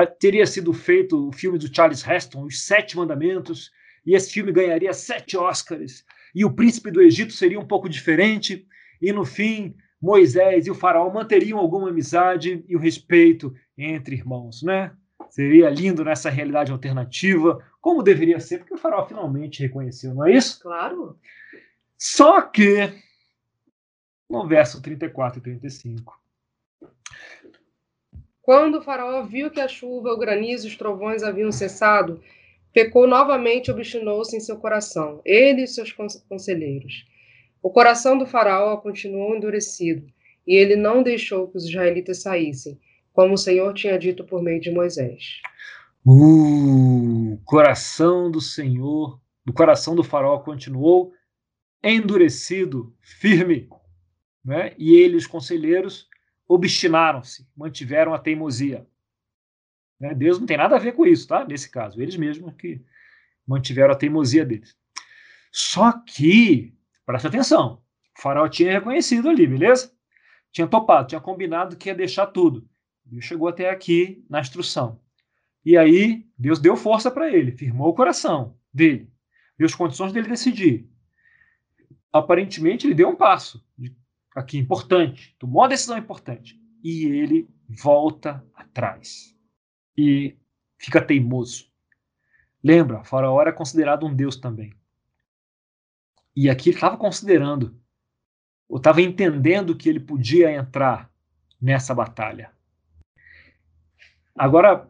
[0.05, 3.71] Teria sido feito o filme do Charles Heston, Os Sete Mandamentos,
[4.05, 6.05] e esse filme ganharia sete Oscars.
[6.33, 8.67] E o príncipe do Egito seria um pouco diferente,
[9.01, 14.61] e no fim, Moisés e o faraó manteriam alguma amizade e o respeito entre irmãos,
[14.61, 14.91] né?
[15.29, 20.33] Seria lindo nessa realidade alternativa, como deveria ser, porque o faraó finalmente reconheceu, não é
[20.33, 20.61] isso?
[20.61, 21.19] Claro.
[21.97, 22.93] Só que,
[24.29, 26.17] no verso 34 e 35.
[28.47, 32.21] Quando o faraó viu que a chuva, o granizo e os trovões haviam cessado,
[32.71, 35.91] pecou novamente e obstinou-se em seu coração, ele e seus
[36.29, 37.05] conselheiros.
[37.61, 40.07] O coração do faraó continuou endurecido,
[40.47, 42.79] e ele não deixou que os israelitas saíssem,
[43.11, 45.41] como o Senhor tinha dito por meio de Moisés.
[46.05, 51.11] O uh, coração do Senhor, do coração do faraó continuou
[51.83, 53.67] endurecido, firme,
[54.45, 54.73] né?
[54.77, 56.07] e ele, os conselheiros,
[56.47, 58.87] obstinaram-se, mantiveram a teimosia.
[59.99, 60.13] Né?
[60.13, 61.45] Deus não tem nada a ver com isso, tá?
[61.45, 62.81] Nesse caso, eles mesmos que
[63.45, 64.75] mantiveram a teimosia deles.
[65.51, 67.81] Só que, presta atenção,
[68.17, 69.91] o faraó tinha reconhecido ali, beleza?
[70.51, 72.67] Tinha topado, tinha combinado que ia deixar tudo.
[73.03, 75.01] Deus chegou até aqui na instrução.
[75.65, 79.11] E aí, Deus deu força para ele, firmou o coração dele,
[79.57, 80.89] deu as condições dele decidir.
[82.11, 83.65] Aparentemente, ele deu um passo
[84.37, 86.59] aqui importante, tomou uma decisão importante.
[86.83, 89.35] E ele volta atrás.
[89.97, 90.37] E
[90.77, 91.67] fica teimoso.
[92.63, 94.73] Lembra, Faraó era considerado um deus também.
[96.35, 97.81] E aqui ele estava considerando,
[98.69, 101.11] ou estava entendendo que ele podia entrar
[101.59, 102.51] nessa batalha.
[104.35, 104.87] Agora,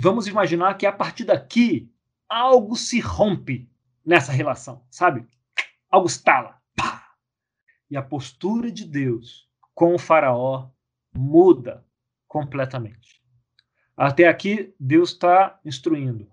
[0.00, 1.92] vamos imaginar que a partir daqui
[2.26, 3.70] algo se rompe
[4.04, 5.26] nessa relação, sabe?
[5.90, 6.58] Algo estala.
[7.90, 10.68] E a postura de Deus com o Faraó
[11.14, 11.84] muda
[12.26, 13.22] completamente.
[13.96, 16.28] Até aqui, Deus está instruindo.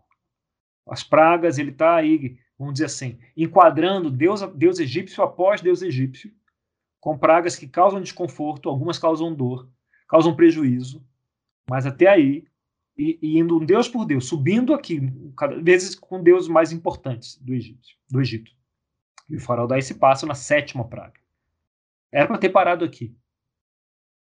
[0.87, 6.33] As pragas, ele está aí, vamos dizer assim, enquadrando Deus, Deus egípcio após Deus egípcio,
[6.99, 9.69] com pragas que causam desconforto, algumas causam dor,
[10.07, 11.05] causam prejuízo,
[11.69, 12.45] mas até aí
[12.97, 15.01] e, e, indo Deus por Deus, subindo aqui,
[15.35, 17.87] cada vezes com deuses mais importantes do Egito.
[18.09, 18.51] Do Egito.
[19.29, 21.22] E o faraó dá esse passo na sétima praga.
[22.13, 23.15] Era para ter parado aqui,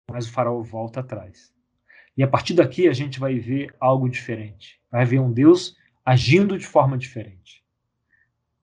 [0.09, 1.53] mas o faraó volta atrás.
[2.17, 4.81] E a partir daqui a gente vai ver algo diferente.
[4.91, 7.63] Vai ver um Deus agindo de forma diferente.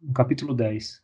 [0.03, 1.03] No capítulo 10.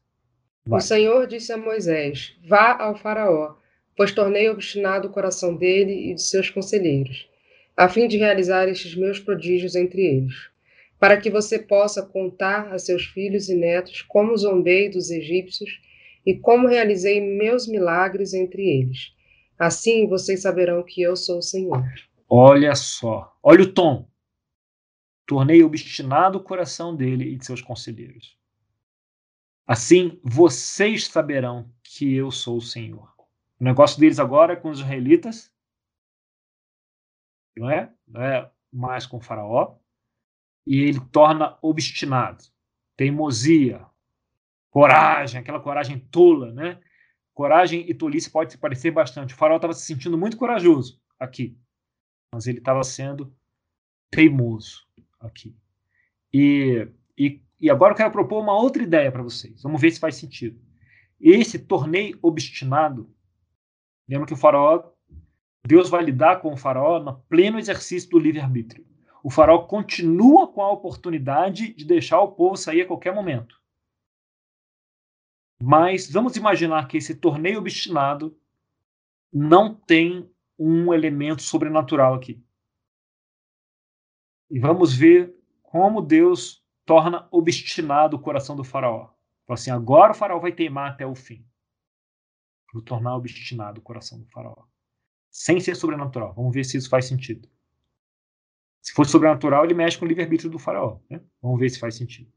[0.66, 0.78] Vai.
[0.78, 3.56] O Senhor disse a Moisés: Vá ao Faraó,
[3.96, 7.28] pois tornei obstinado o coração dele e de seus conselheiros
[7.76, 10.48] a fim de realizar estes meus prodígios entre eles,
[10.98, 15.78] para que você possa contar a seus filhos e netos como zombei dos egípcios
[16.26, 19.14] e como realizei meus milagres entre eles.
[19.58, 21.82] Assim vocês saberão que eu sou o Senhor.
[22.28, 24.08] Olha só, olha o tom.
[25.24, 28.36] Tornei obstinado o coração dele e de seus conselheiros.
[29.66, 33.14] Assim vocês saberão que eu sou o Senhor.
[33.58, 35.50] O negócio deles agora é com os israelitas
[37.56, 37.92] não é?
[38.06, 39.76] Não é mais com o faraó.
[40.66, 42.44] E ele torna obstinado,
[42.96, 43.86] teimosia,
[44.76, 46.78] coragem, aquela coragem tola, né?
[47.32, 49.32] Coragem e tolice pode se parecer bastante.
[49.32, 51.58] O faraó estava se sentindo muito corajoso aqui,
[52.30, 53.34] mas ele estava sendo
[54.10, 54.86] teimoso
[55.18, 55.56] aqui.
[56.30, 56.86] E,
[57.16, 59.62] e, e agora eu quero propor uma outra ideia para vocês.
[59.62, 60.60] Vamos ver se faz sentido.
[61.18, 63.10] Esse torneio obstinado,
[64.06, 64.90] lembra que o faraó
[65.66, 68.86] Deus vai lidar com o faraó no pleno exercício do livre-arbítrio.
[69.24, 73.58] O faraó continua com a oportunidade de deixar o povo sair a qualquer momento.
[75.60, 78.38] Mas vamos imaginar que esse torneio obstinado
[79.32, 82.42] não tem um elemento sobrenatural aqui.
[84.50, 89.10] E vamos ver como Deus torna obstinado o coração do faraó.
[89.48, 91.44] Assim, agora o faraó vai teimar até o fim.
[92.72, 94.64] Vou tornar obstinado o coração do faraó
[95.36, 96.32] sem ser sobrenatural.
[96.32, 97.46] Vamos ver se isso faz sentido.
[98.80, 100.98] Se for sobrenatural, ele mexe com o livre-arbítrio do faraó.
[101.10, 101.20] Né?
[101.42, 102.32] Vamos ver se faz sentido.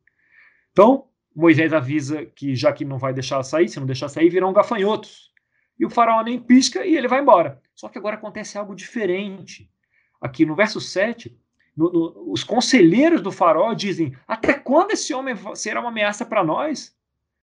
[0.73, 4.53] Então, Moisés avisa que já que não vai deixar sair, se não deixar sair, virão
[4.53, 5.31] gafanhotos.
[5.79, 7.61] E o faraó nem pisca e ele vai embora.
[7.73, 9.71] Só que agora acontece algo diferente.
[10.19, 11.37] Aqui no verso 7,
[11.75, 16.43] no, no, os conselheiros do faraó dizem: Até quando esse homem será uma ameaça para
[16.43, 16.93] nós?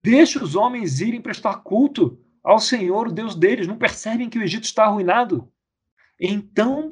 [0.03, 4.43] Deixe os homens irem prestar culto ao Senhor, o Deus deles, não percebem que o
[4.43, 5.49] Egito está arruinado.
[6.21, 6.89] Então,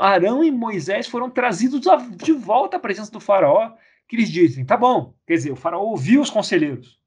[0.00, 1.80] Arão e Moisés foram trazidos
[2.16, 3.72] de volta à presença do faraó,
[4.08, 7.00] que eles dizem, tá bom, quer dizer, o faraó ouviu os conselheiros.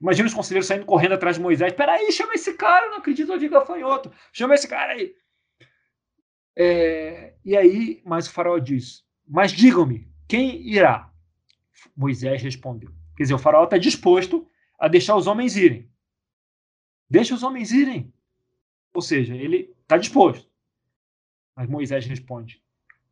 [0.00, 1.72] Imagina os conselheiros saindo correndo atrás de Moisés.
[1.72, 4.12] Peraí, chama esse cara, não acredito, vi gafanhoto.
[4.32, 5.14] Chama esse cara aí.
[6.56, 11.10] É, e aí, mas o faraó diz, mas digam-me, quem irá?
[11.96, 12.90] Moisés respondeu.
[13.16, 14.46] Quer dizer, o faraó está disposto
[14.78, 15.88] a deixar os homens irem.
[17.08, 18.12] Deixa os homens irem.
[18.92, 20.50] Ou seja, ele está disposto.
[21.54, 22.62] Mas Moisés responde: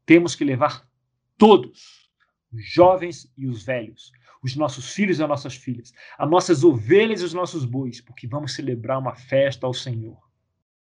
[0.05, 0.89] temos que levar
[1.37, 2.10] todos,
[2.53, 7.21] os jovens e os velhos, os nossos filhos e as nossas filhas, as nossas ovelhas
[7.21, 10.19] e os nossos bois, porque vamos celebrar uma festa ao Senhor.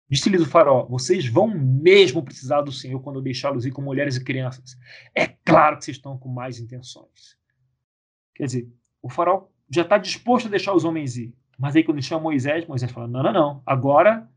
[0.10, 4.16] Disse-lhes o faraó: Vocês vão mesmo precisar do Senhor quando eu deixá-los ir com mulheres
[4.16, 4.78] e crianças.
[5.16, 7.38] É claro que vocês estão com mais intenções.
[8.36, 8.70] Quer dizer,
[9.02, 11.34] o faraó já está disposto a deixar os homens ir.
[11.58, 13.64] Mas aí quando ele chama Moisés, Moisés fala: não, não, não.
[13.66, 14.30] Agora,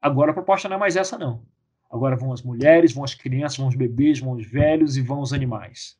[0.00, 1.44] agora a proposta não é mais essa, não.
[1.90, 5.20] Agora vão as mulheres, vão as crianças, vão os bebês, vão os velhos e vão
[5.20, 5.96] os animais.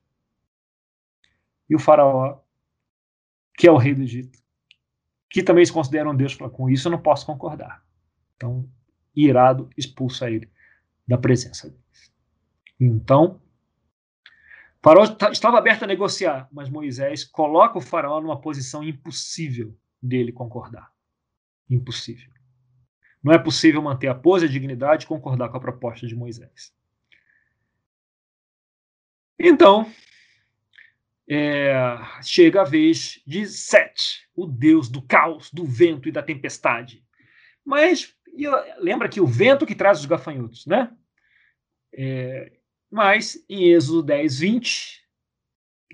[1.68, 2.40] E o faraó,
[3.56, 4.38] que é o rei do Egito,
[5.30, 7.84] que também se considera um deus, fala: com isso eu não posso concordar.
[8.36, 8.68] Então,
[9.14, 10.50] irado, expulsa ele
[11.06, 12.12] da presença deles.
[12.78, 13.40] Então,
[14.82, 20.92] faraó estava aberto a negociar, mas Moisés coloca o faraó numa posição impossível dele concordar.
[21.68, 22.30] Impossível.
[23.22, 26.74] Não é possível manter a pose a dignidade e concordar com a proposta de Moisés.
[29.38, 29.90] Então,
[31.28, 31.74] é,
[32.22, 37.02] chega a vez de Sete, o deus do caos, do vento e da tempestade.
[37.64, 38.14] Mas
[38.78, 40.92] lembra que o vento que traz os gafanhotos, né?
[41.92, 42.52] É,
[42.90, 45.04] mas em Êxodo 10, 20.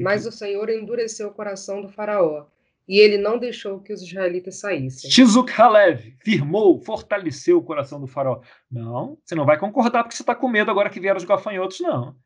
[0.01, 2.47] Mas o Senhor endureceu o coração do Faraó,
[2.89, 5.11] e ele não deixou que os israelitas saíssem.
[5.11, 8.41] Shizuk Halev firmou, fortaleceu o coração do Faraó.
[8.71, 11.79] Não, você não vai concordar porque você está com medo agora que vieram os gafanhotos,
[11.81, 12.17] não.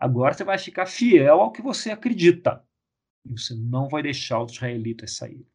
[0.00, 2.64] Agora você vai ficar fiel ao que você acredita.
[3.22, 5.46] E você não vai deixar os israelitas saírem.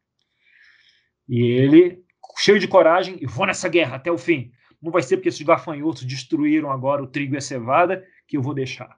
[1.28, 2.04] E ele,
[2.38, 4.52] cheio de coragem, e vou nessa guerra até o fim.
[4.80, 8.42] Não vai ser porque esses gafanhotos destruíram agora o trigo e a cevada que eu
[8.42, 8.96] vou deixar.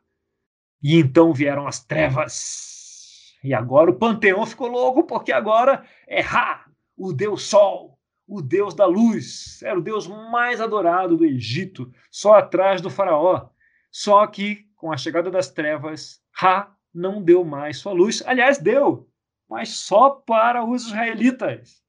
[0.82, 3.34] E então vieram as trevas.
[3.42, 8.74] E agora o panteão ficou louco, porque agora é Ra, o deus Sol, o deus
[8.74, 9.62] da luz.
[9.62, 13.49] Era o deus mais adorado do Egito, só atrás do faraó.
[13.90, 18.22] Só que com a chegada das trevas, Ra não deu mais sua luz.
[18.24, 19.07] Aliás, deu,
[19.49, 21.83] mas só para os israelitas.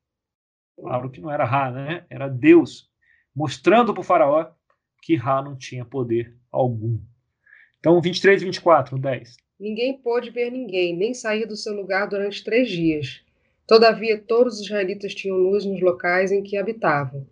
[0.76, 2.06] Claro que não era Ra, né?
[2.10, 2.90] Era Deus,
[3.34, 4.52] mostrando para o faraó
[5.02, 7.00] que Ra não tinha poder algum.
[7.80, 9.38] Então, 23 e 24, 10.
[9.60, 13.22] Ninguém pôde ver ninguém, nem sair do seu lugar durante três dias.
[13.68, 17.28] Todavia, todos os israelitas tinham luz nos locais em que habitavam.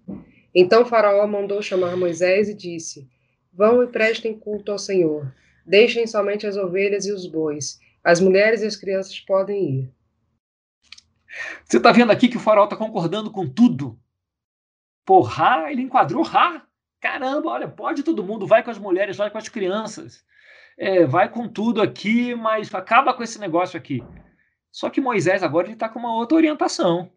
[0.54, 3.08] Então Faraó mandou chamar Moisés e disse:
[3.52, 5.34] Vão e prestem culto ao Senhor.
[5.68, 7.78] Deixem somente as ovelhas e os bois.
[8.02, 9.94] As mulheres e as crianças podem ir.
[11.66, 14.00] Você está vendo aqui que o faraó está concordando com tudo.
[15.06, 16.66] Porra, ele enquadrou Ra.
[17.02, 20.24] Caramba, olha, pode todo mundo, vai com as mulheres, vai com as crianças.
[20.78, 24.02] É, vai com tudo aqui, mas acaba com esse negócio aqui.
[24.72, 27.12] Só que Moisés agora ele está com uma outra orientação.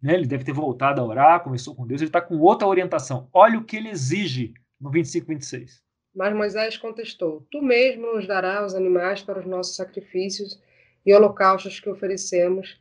[0.00, 0.14] Né?
[0.14, 3.28] Ele deve ter voltado a orar, começou com Deus, ele está com outra orientação.
[3.32, 5.82] Olha o que ele exige no 25, 26.
[6.14, 10.60] Mas Moisés contestou: Tu mesmo nos darás os animais para os nossos sacrifícios
[11.04, 12.80] e holocaustos que oferecemos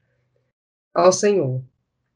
[0.94, 1.62] ao Senhor.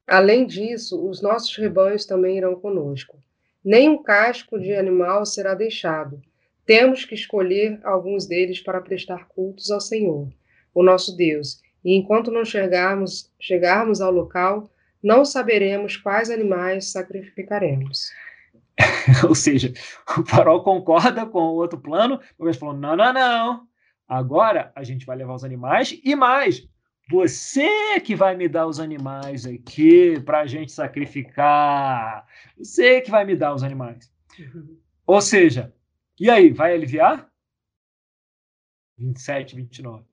[0.06, 3.18] Além disso, os nossos rebanhos também irão conosco.
[3.64, 6.22] Nem um casco de animal será deixado.
[6.66, 10.30] Temos que escolher alguns deles para prestar cultos ao Senhor,
[10.74, 11.62] o nosso Deus.
[11.84, 14.70] E enquanto não chegarmos, chegarmos ao local,
[15.02, 18.10] não saberemos quais animais sacrificaremos.
[19.28, 19.74] Ou seja,
[20.18, 23.68] o farol concorda com o outro plano, o Gomes falou: não, não, não.
[24.08, 26.68] Agora a gente vai levar os animais e mais.
[27.10, 32.26] Você que vai me dar os animais aqui para a gente sacrificar.
[32.58, 34.12] Você que vai me dar os animais.
[34.40, 34.78] Uhum.
[35.06, 35.74] Ou seja,
[36.20, 37.30] e aí, vai aliviar?
[38.98, 40.06] 27, 29.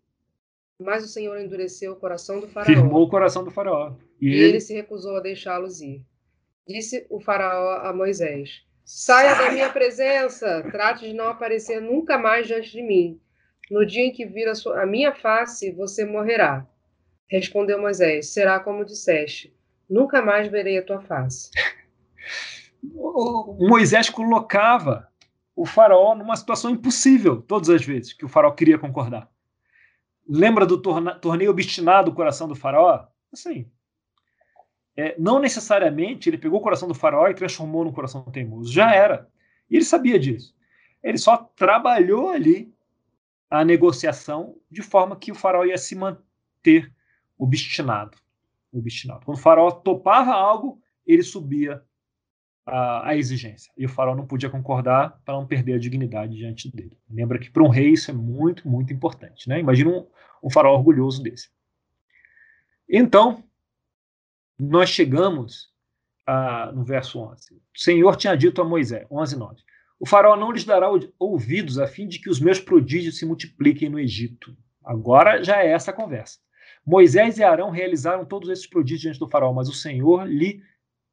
[0.80, 2.66] Mas o Senhor endureceu o coração do faraó.
[2.66, 3.94] Firmou o coração do faraó.
[4.20, 4.44] E, e ele...
[4.44, 6.04] ele se recusou a deixá-los ir.
[6.66, 12.46] Disse o faraó a Moisés: Saia da minha presença, trate de não aparecer nunca mais
[12.46, 13.20] diante de mim.
[13.70, 16.66] No dia em que vir a, sua, a minha face, você morrerá.
[17.28, 19.54] Respondeu Moisés: Será como disseste,
[19.88, 21.50] nunca mais verei a tua face.
[22.94, 25.08] O Moisés colocava
[25.54, 29.30] o faraó numa situação impossível todas as vezes que o faraó queria concordar.
[30.28, 33.06] Lembra do torneio obstinado do coração do faraó?
[33.32, 33.70] Assim,
[34.96, 38.72] é, não necessariamente ele pegou o coração do faraó e transformou no coração teimoso.
[38.72, 39.28] Já era.
[39.70, 40.54] E ele sabia disso.
[41.02, 42.72] Ele só trabalhou ali
[43.50, 46.92] a negociação de forma que o faraó ia se manter
[47.38, 48.16] obstinado.
[48.72, 49.24] obstinado.
[49.24, 51.82] Quando o faraó topava algo, ele subia
[52.64, 53.72] a, a exigência.
[53.76, 56.96] E o faraó não podia concordar para não perder a dignidade diante dele.
[57.10, 59.48] Lembra que para um rei isso é muito, muito importante.
[59.48, 59.58] Né?
[59.60, 60.06] Imagina um,
[60.42, 61.50] um faraó orgulhoso desse.
[62.88, 63.42] Então,
[64.58, 65.72] nós chegamos
[66.26, 67.54] a, no verso 11.
[67.54, 69.62] O Senhor tinha dito a Moisés, 11, 9.
[69.98, 70.88] O faraó não lhes dará
[71.18, 74.56] ouvidos a fim de que os meus prodígios se multipliquem no Egito.
[74.84, 76.38] Agora já é essa a conversa.
[76.84, 80.60] Moisés e Arão realizaram todos esses prodígios diante do faraó, mas o Senhor lhe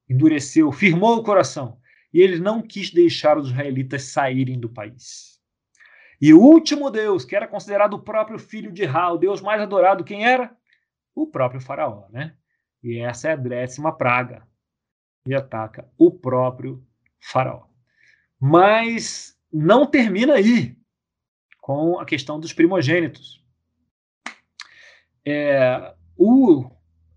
[0.09, 1.77] endureceu, firmou o coração,
[2.11, 5.39] e ele não quis deixar os israelitas saírem do país.
[6.19, 9.61] E o último Deus, que era considerado o próprio filho de Ra, o Deus mais
[9.61, 10.51] adorado, quem era?
[11.13, 12.35] O próprio faraó, né?
[12.83, 14.47] E essa é a décima praga
[15.25, 16.83] e ataca o próprio
[17.19, 17.65] faraó.
[18.39, 20.77] Mas não termina aí
[21.59, 23.43] com a questão dos primogênitos.
[25.25, 26.69] É, o,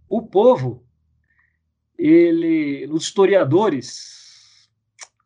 [0.08, 0.84] o povo,
[1.96, 4.68] ele, os historiadores,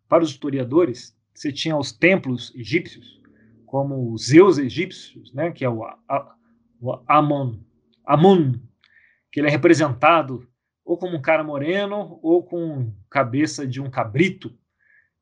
[0.09, 3.21] para os historiadores, você tinha os templos egípcios,
[3.65, 6.37] como os Zeus egípcios, né, que é o, a,
[6.81, 7.59] o Amon,
[8.05, 8.61] Amun,
[9.31, 10.49] que ele é representado
[10.85, 14.57] ou como um cara moreno ou com cabeça de um cabrito.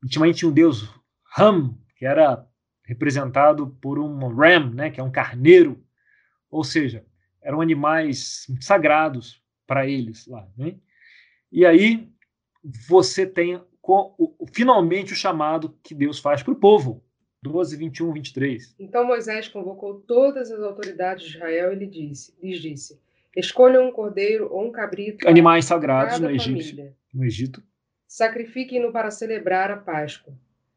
[0.03, 0.93] Ultimamente tinha um deus
[1.37, 2.47] Ram, que era
[2.85, 5.83] representado por um ram, né, que é um carneiro,
[6.51, 7.05] ou seja,
[7.43, 10.47] eram animais sagrados para eles lá.
[10.57, 10.77] Né?
[11.51, 12.13] E aí
[12.89, 13.61] você tem
[14.53, 17.03] finalmente o chamado que Deus faz para o povo.
[17.43, 18.75] 12, 21, 23.
[18.79, 22.99] Então Moisés convocou todas as autoridades de Israel e lhe disse, lhes disse:
[23.37, 25.29] Escolham um cordeiro ou um cabrito.
[25.29, 27.63] Animais sagrados no Egito, no Egito.
[28.07, 30.35] Sacrifiquem-no para celebrar a Páscoa.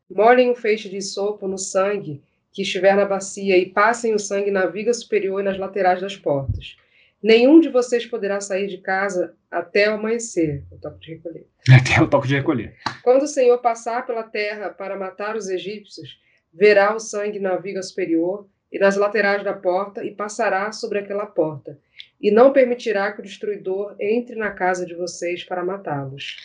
[0.09, 4.49] Molhem um feixe de sopo no sangue que estiver na bacia e passem o sangue
[4.49, 6.75] na viga superior e nas laterais das portas.
[7.21, 11.47] Nenhum de vocês poderá sair de casa até o amanhecer, o toque de recolher.
[11.69, 12.75] Até o toque de recolher.
[13.03, 16.19] Quando o Senhor passar pela terra para matar os egípcios,
[16.53, 21.25] verá o sangue na viga superior e nas laterais da porta e passará sobre aquela
[21.25, 21.79] porta,
[22.19, 26.37] e não permitirá que o destruidor entre na casa de vocês para matá-los.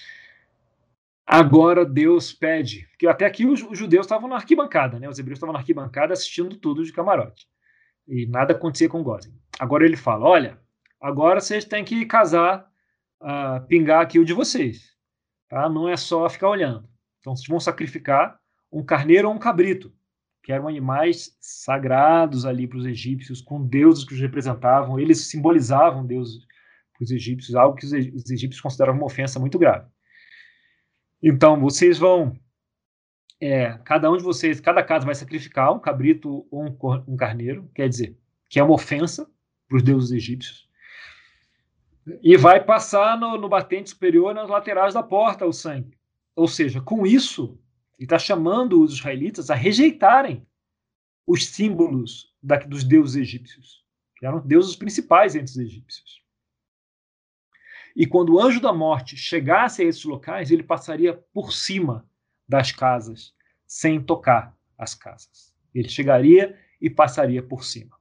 [1.26, 5.08] Agora Deus pede, porque até aqui os, judeus estavam na arquibancada, né?
[5.08, 7.46] Os hebreus estavam na arquibancada assistindo tudo de camarote.
[8.06, 9.32] E nada acontecia com Gozem.
[9.58, 10.58] Agora ele fala: olha,
[11.00, 12.68] agora vocês têm que casar,
[13.20, 14.92] uh, pingar aqui o de vocês.
[15.48, 15.68] Tá?
[15.68, 16.88] Não é só ficar olhando.
[17.20, 18.38] Então vocês vão sacrificar
[18.70, 19.92] um carneiro ou um cabrito,
[20.42, 24.98] que eram animais sagrados ali para os egípcios, com deuses que os representavam.
[24.98, 26.44] Eles simbolizavam deuses
[26.92, 29.86] para os egípcios, algo que os egípcios consideravam uma ofensa muito grave.
[31.22, 32.36] Então vocês vão
[33.40, 37.68] é, cada um de vocês, cada casa vai sacrificar um cabrito ou um, um carneiro,
[37.74, 38.16] quer dizer,
[38.48, 39.28] que é uma ofensa
[39.68, 40.68] para os deuses egípcios,
[42.22, 45.96] e vai passar no, no, batente superior nas laterais da porta o sangue.
[46.36, 47.58] Ou seja, com isso,
[47.98, 50.46] ele está chamando os israelitas a rejeitarem
[51.26, 53.84] os símbolos da, dos deuses egípcios,
[54.16, 56.22] que eram deuses principais entre os egípcios.
[57.94, 62.08] E quando o anjo da morte chegasse a esses locais, ele passaria por cima
[62.48, 63.34] das casas,
[63.66, 65.54] sem tocar as casas.
[65.74, 67.96] Ele chegaria e passaria por cima.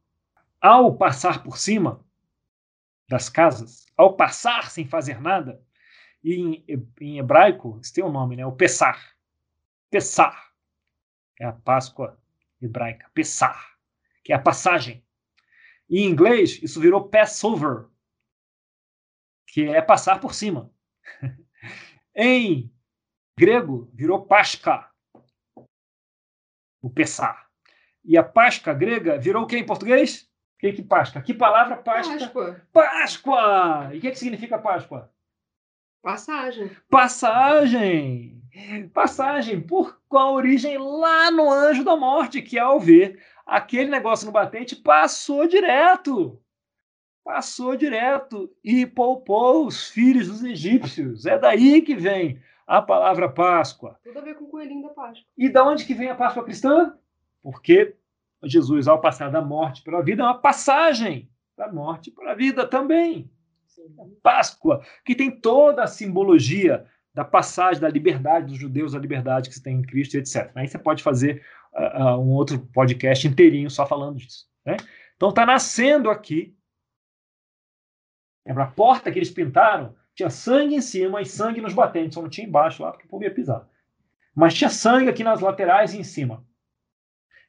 [0.59, 2.03] Ao passar por cima
[3.07, 5.61] das casas, ao passar sem fazer nada,
[6.23, 6.65] e em,
[6.99, 8.45] em hebraico, isso tem um nome, né?
[8.45, 9.15] O Pessar.
[9.91, 10.51] Pessar.
[11.39, 12.17] É a Páscoa
[12.61, 13.11] hebraica.
[13.13, 13.77] Pessar.
[14.23, 15.05] Que é a passagem.
[15.89, 17.89] Em inglês, isso virou Passover,
[19.45, 20.71] que é passar por cima.
[22.15, 22.73] em
[23.37, 24.89] grego virou Pasca,
[26.81, 27.49] o Pessar.
[28.05, 30.23] E a Páscoa grega virou o que em português?
[30.55, 31.21] O que, que Páscoa?
[31.21, 32.17] Que palavra Páscoa?
[32.17, 32.67] Páscoa.
[32.71, 33.89] Páscoa!
[33.93, 35.11] E o que, que significa Páscoa?
[36.01, 36.69] Passagem.
[36.89, 38.40] Passagem!
[38.93, 44.31] Passagem, por qual origem lá no anjo da morte, que ao ver aquele negócio no
[44.31, 46.41] batente, passou direto.
[47.23, 51.25] Passou direto e poupou os filhos dos egípcios.
[51.25, 53.99] É daí que vem a palavra Páscoa.
[54.03, 55.25] Tudo a ver com o coelhinho da Páscoa.
[55.37, 56.97] E da onde que vem a Páscoa cristã?
[57.41, 57.95] Porque
[58.43, 62.35] Jesus, ao passar da morte para a vida, é uma passagem da morte para a
[62.35, 63.29] vida também.
[64.21, 69.55] Páscoa, que tem toda a simbologia da passagem da liberdade dos judeus, da liberdade que
[69.55, 70.51] se tem em Cristo, etc.
[70.55, 71.43] Aí você pode fazer
[71.73, 74.47] uh, um outro podcast inteirinho só falando disso.
[74.65, 74.77] Né?
[75.15, 76.55] Então está nascendo aqui.
[78.45, 79.95] Lembra a porta que eles pintaram?
[80.15, 83.09] Tinha sangue em cima e sangue nos batentes, só não tinha embaixo lá, porque o
[83.09, 83.67] povo ia pisar.
[84.35, 86.45] Mas tinha sangue aqui nas laterais e em cima.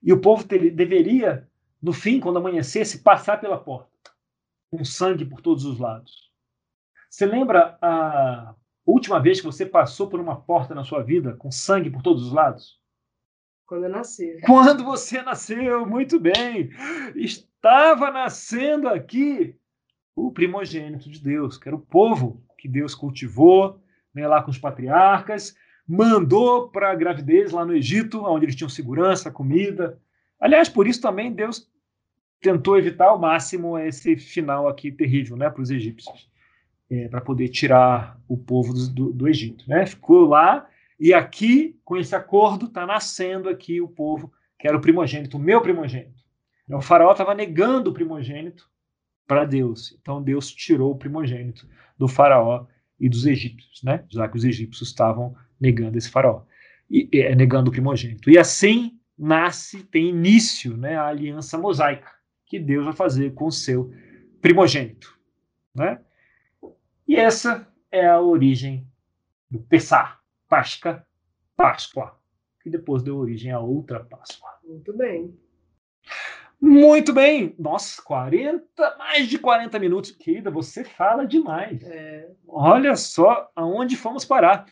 [0.02, 1.48] E o povo deveria,
[1.80, 4.10] no fim, quando amanhecesse, passar pela porta,
[4.70, 6.30] com sangue por todos os lados.
[7.08, 8.54] Você lembra a
[8.86, 12.26] última vez que você passou por uma porta na sua vida com sangue por todos
[12.26, 12.80] os lados?
[13.66, 14.40] Quando eu nasci.
[14.44, 16.70] Quando você nasceu, muito bem.
[17.14, 19.56] Estava nascendo aqui
[20.14, 23.80] o primogênito de Deus, que era o povo que Deus cultivou
[24.14, 25.56] né, lá com os patriarcas,
[25.86, 29.98] mandou para a gravidez lá no Egito, onde eles tinham segurança, comida.
[30.38, 31.70] Aliás, por isso também Deus
[32.40, 36.28] tentou evitar ao máximo esse final aqui terrível né, para os egípcios,
[36.92, 39.64] é, para poder tirar o povo do, do, Egito.
[39.66, 39.86] Né?
[39.86, 40.68] Ficou lá,
[41.00, 45.40] e aqui, com esse acordo, está nascendo aqui o povo que era o primogênito, o
[45.40, 46.22] meu primogênito.
[46.68, 48.70] O faraó estava negando o primogênito
[49.26, 49.96] para Deus.
[50.00, 51.66] Então Deus tirou o primogênito
[51.98, 52.66] do faraó
[53.00, 54.04] e dos egípcios, né?
[54.08, 56.42] Já que os egípcios estavam negando esse faraó
[56.90, 58.30] e é, negando o primogênito.
[58.30, 62.10] E assim nasce, tem início, né, a aliança mosaica
[62.46, 63.90] que Deus vai fazer com o seu
[64.40, 65.16] primogênito,
[65.74, 65.98] né?
[67.06, 68.86] E essa é a origem
[69.50, 71.06] do Pessah, Páscoa,
[71.56, 72.18] Páscoa,
[72.62, 74.48] que depois deu origem a outra Páscoa.
[74.64, 75.38] Muito bem.
[76.60, 77.54] Muito bem.
[77.58, 80.12] Nossa, 40, mais de 40 minutos.
[80.12, 81.82] Querida, você fala demais.
[81.82, 84.66] É, Olha só aonde fomos parar.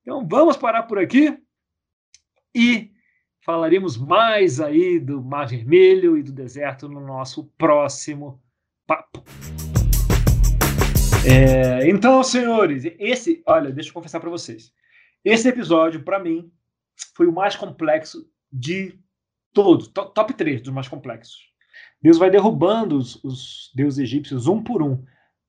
[0.00, 1.38] Então vamos parar por aqui
[2.54, 2.90] e
[3.44, 8.42] falaremos mais aí do Mar Vermelho e do deserto no nosso próximo
[8.86, 9.22] papo.
[11.24, 14.72] É, então, senhores, esse, olha, deixa eu confessar para vocês.
[15.24, 16.50] Esse episódio, para mim,
[17.14, 18.98] foi o mais complexo de
[19.52, 21.36] todos, to- top 3 dos mais complexos.
[22.00, 25.02] Deus vai derrubando os, os deuses egípcios um por um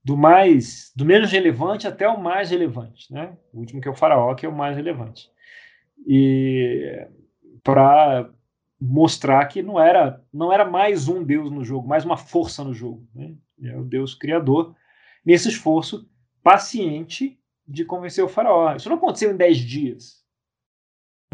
[0.03, 3.37] do mais do menos relevante até o mais relevante, né?
[3.53, 5.29] O último que é o faraó, que é o mais relevante.
[6.07, 7.05] E
[7.63, 8.29] para
[8.79, 12.73] mostrar que não era não era mais um deus no jogo, mais uma força no
[12.73, 13.33] jogo, né?
[13.61, 14.75] É o Deus criador
[15.27, 16.09] nesse esforço
[16.41, 18.73] paciente de convencer o faraó.
[18.73, 20.25] Isso não aconteceu em 10 dias.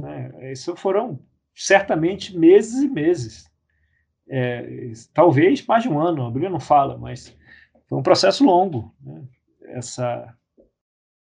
[0.01, 0.51] Né?
[0.51, 1.19] Isso foram
[1.53, 3.47] certamente meses e meses.
[4.27, 7.37] É, talvez mais de um ano, a Bíblia não fala, mas
[7.85, 9.27] foi um processo longo, né?
[9.65, 10.35] essa,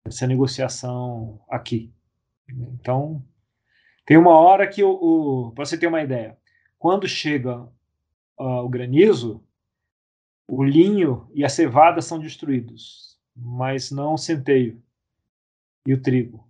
[0.05, 1.91] essa negociação aqui.
[2.47, 3.25] Então,
[4.05, 6.37] tem uma hora que, o, o para você ter uma ideia,
[6.77, 7.63] quando chega
[8.37, 9.43] uh, o granizo,
[10.53, 14.83] o linho e a cevada são destruídos, mas não o centeio
[15.87, 16.45] e o trigo.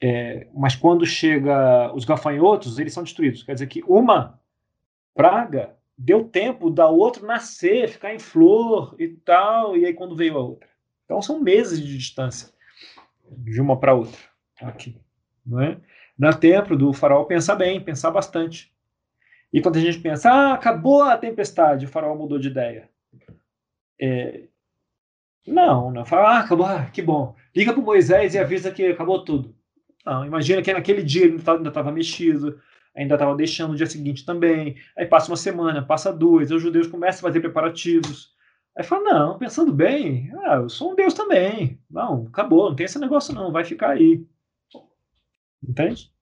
[0.00, 3.42] É, mas quando chega os gafanhotos, eles são destruídos.
[3.42, 4.40] Quer dizer que uma
[5.12, 10.36] praga deu tempo da outra nascer, ficar em flor e tal, e aí quando veio
[10.36, 10.68] a outra.
[11.04, 12.52] Então são meses de distância
[13.28, 14.20] de uma para outra
[14.62, 14.96] aqui,
[15.44, 15.80] não é?
[16.16, 18.72] Dá tempo do faraó pensar bem, pensar bastante.
[19.52, 22.90] E quando a gente pensa, ah, acabou a tempestade, o faraó mudou de ideia.
[24.00, 24.48] É,
[25.46, 26.04] não, não.
[26.04, 27.34] Fala, ah, acabou, ah, que bom.
[27.54, 29.54] Liga para Moisés e avisa que acabou tudo.
[30.04, 32.60] Não, imagina que naquele dia ele ainda estava mexido,
[32.94, 34.76] ainda estava deixando o dia seguinte também.
[34.96, 38.34] Aí passa uma semana, passa duas, os judeus começam a fazer preparativos.
[38.76, 41.80] Aí fala, não, pensando bem, ah, eu sou um Deus também.
[41.90, 44.26] Não, acabou, não tem esse negócio não, vai ficar aí.
[45.66, 46.12] Entende?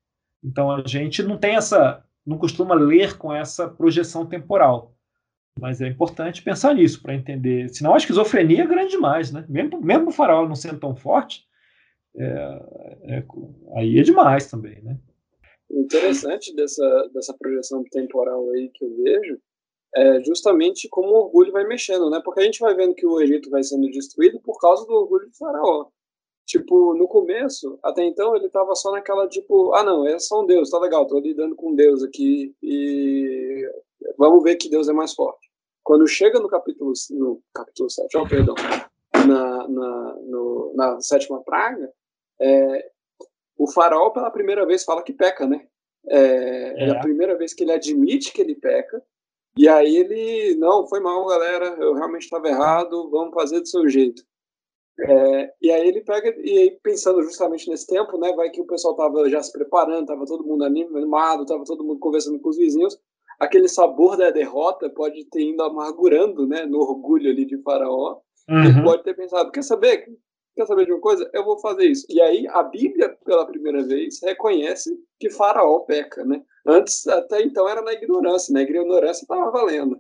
[0.42, 4.94] Então a gente não tem essa, não costuma ler com essa projeção temporal.
[5.58, 7.68] Mas é importante pensar nisso para entender.
[7.68, 9.44] Senão a esquizofrenia é grande demais, né?
[9.48, 11.44] Mesmo, mesmo o faraó não sendo tão forte,
[12.16, 12.24] é,
[13.04, 13.24] é,
[13.76, 14.98] aí é demais também, né?
[15.68, 19.38] O interessante dessa, dessa projeção temporal aí que eu vejo
[19.96, 22.20] é justamente como o orgulho vai mexendo, né?
[22.24, 25.28] Porque a gente vai vendo que o Egito vai sendo destruído por causa do orgulho
[25.28, 25.86] do faraó.
[26.46, 30.46] Tipo, no começo, até então, ele tava só naquela, tipo, ah, não, é só um
[30.46, 33.66] Deus, tá legal, tô lidando com Deus aqui e
[34.18, 35.50] vamos ver que Deus é mais forte.
[35.82, 38.54] Quando chega no capítulo, no capítulo 7, oh, perdão,
[39.26, 41.90] na, na, no, na sétima praga,
[42.40, 42.90] é,
[43.56, 45.66] o faraó pela primeira vez fala que peca, né?
[46.06, 46.88] É, é.
[46.88, 49.02] é, a primeira vez que ele admite que ele peca,
[49.56, 53.88] e aí ele, não, foi mal, galera, eu realmente estava errado, vamos fazer do seu
[53.88, 54.22] jeito.
[54.98, 58.66] É, e aí ele pega, e aí pensando justamente nesse tempo, né, vai que o
[58.66, 62.56] pessoal tava já se preparando, tava todo mundo animado, tava todo mundo conversando com os
[62.56, 62.96] vizinhos,
[63.40, 68.64] aquele sabor da derrota pode ter ido amargurando, né, no orgulho ali de faraó, uhum.
[68.64, 70.06] ele pode ter pensado, quer saber,
[70.54, 71.28] quer saber de uma coisa?
[71.32, 72.06] Eu vou fazer isso.
[72.08, 77.68] E aí a Bíblia, pela primeira vez, reconhece que faraó peca, né, antes, até então
[77.68, 78.64] era na ignorância, na né?
[78.64, 79.98] ignorância estava valendo.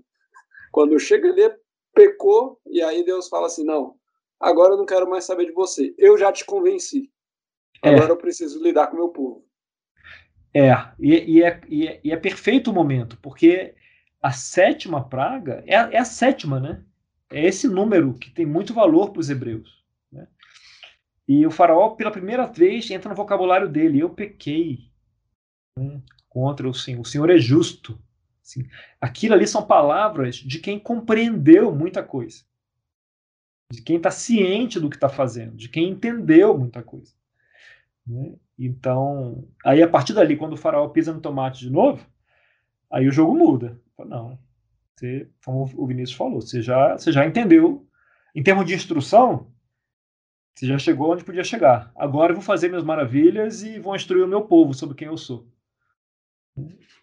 [0.72, 1.52] Quando chega ali,
[1.92, 3.94] pecou, e aí Deus fala assim, não,
[4.44, 5.94] agora eu não quero mais saber de você.
[5.96, 7.10] Eu já te convenci.
[7.82, 8.10] Agora é.
[8.10, 9.44] eu preciso lidar com o meu povo.
[10.52, 13.74] É e, e é, e, é, e é perfeito o momento, porque
[14.22, 16.84] a sétima praga é, é, a sétima, né?
[17.30, 19.82] É esse número que tem muito valor para os hebreus.
[20.12, 20.28] Né?
[21.26, 23.98] E o faraó, pela primeira vez, entra no vocabulário dele.
[23.98, 24.90] Eu pequei
[25.76, 27.00] né, contra o Senhor.
[27.00, 27.98] O Senhor é justo.
[28.42, 28.68] Assim,
[29.00, 32.44] aquilo ali são palavras de quem compreendeu muita coisa
[33.76, 37.12] de quem está ciente do que está fazendo, de quem entendeu muita coisa.
[38.06, 38.34] Né?
[38.58, 42.06] Então, aí a partir dali, quando o faraó pisa no tomate de novo,
[42.90, 43.80] aí o jogo muda.
[43.98, 44.38] Não,
[44.94, 47.86] você, como o Vinícius falou, você já, você já entendeu.
[48.34, 49.52] Em termos de instrução,
[50.54, 51.92] você já chegou onde podia chegar.
[51.96, 55.16] Agora eu vou fazer minhas maravilhas e vou instruir o meu povo sobre quem eu
[55.16, 55.48] sou.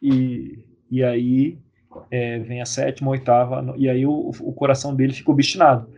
[0.01, 1.59] E, e aí
[2.09, 5.89] é, vem a sétima, a oitava, e aí o, o coração dele fica obstinado.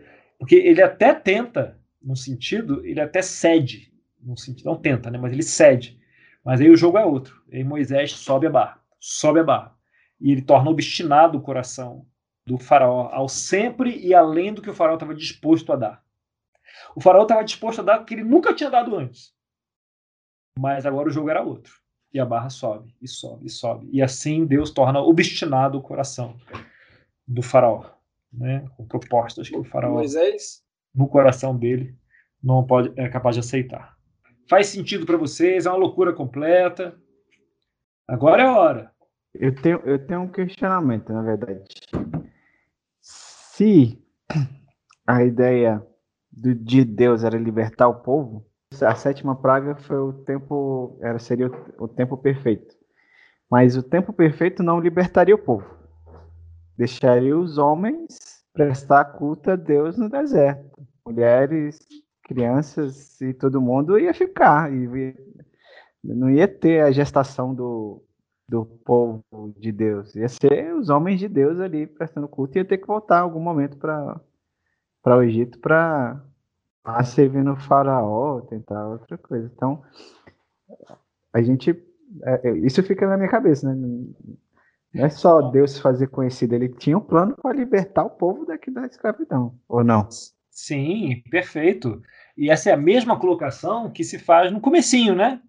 [0.44, 3.90] Porque ele até tenta, no sentido, ele até cede,
[4.20, 5.98] no sentido, não tenta, né, mas ele cede.
[6.44, 7.42] Mas aí o jogo é outro.
[7.50, 9.74] Aí Moisés sobe a barra, sobe a barra.
[10.20, 12.04] E ele torna obstinado o coração
[12.44, 16.04] do faraó ao sempre e além do que o faraó estava disposto a dar.
[16.94, 19.32] O faraó estava disposto a dar o que ele nunca tinha dado antes.
[20.58, 21.72] Mas agora o jogo era outro.
[22.12, 23.88] E a barra sobe, e sobe, e sobe.
[23.90, 26.36] E assim Deus torna obstinado o coração
[27.26, 27.93] do faraó,
[28.36, 28.64] né?
[28.76, 30.62] com propostas que o faraó, Moisés,
[30.94, 31.94] no coração dele,
[32.42, 33.96] não pode, é capaz de aceitar.
[34.48, 35.66] Faz sentido para vocês?
[35.66, 36.94] É uma loucura completa.
[38.06, 38.90] Agora é a hora.
[39.34, 41.64] Eu tenho, eu tenho um questionamento, na verdade.
[43.00, 43.98] Se
[45.06, 45.84] a ideia
[46.30, 48.46] do, de Deus era libertar o povo,
[48.82, 52.76] a sétima praga foi o tempo, era seria o, o tempo perfeito.
[53.50, 55.66] Mas o tempo perfeito não libertaria o povo.
[56.76, 58.18] Deixaria os homens
[58.54, 60.80] prestar culto a Deus no deserto.
[61.04, 61.78] Mulheres,
[62.22, 64.72] crianças e todo mundo ia ficar.
[64.72, 65.14] E
[66.02, 68.02] não ia ter a gestação do,
[68.48, 69.22] do povo
[69.58, 70.14] de Deus.
[70.14, 73.76] Ia ser os homens de Deus ali prestando culto ia ter que voltar algum momento
[73.76, 74.20] para
[75.06, 76.22] o Egito para
[77.04, 79.50] servir no faraó, tentar outra coisa.
[79.54, 79.82] Então,
[81.32, 81.70] a gente.
[82.22, 84.06] É, é, isso fica na minha cabeça, né?
[84.94, 88.70] Não é só Deus fazer conhecido, ele tinha um plano para libertar o povo daqui
[88.70, 90.08] da escravidão, ou não?
[90.48, 92.00] Sim, perfeito.
[92.36, 95.42] E essa é a mesma colocação que se faz no comecinho, né?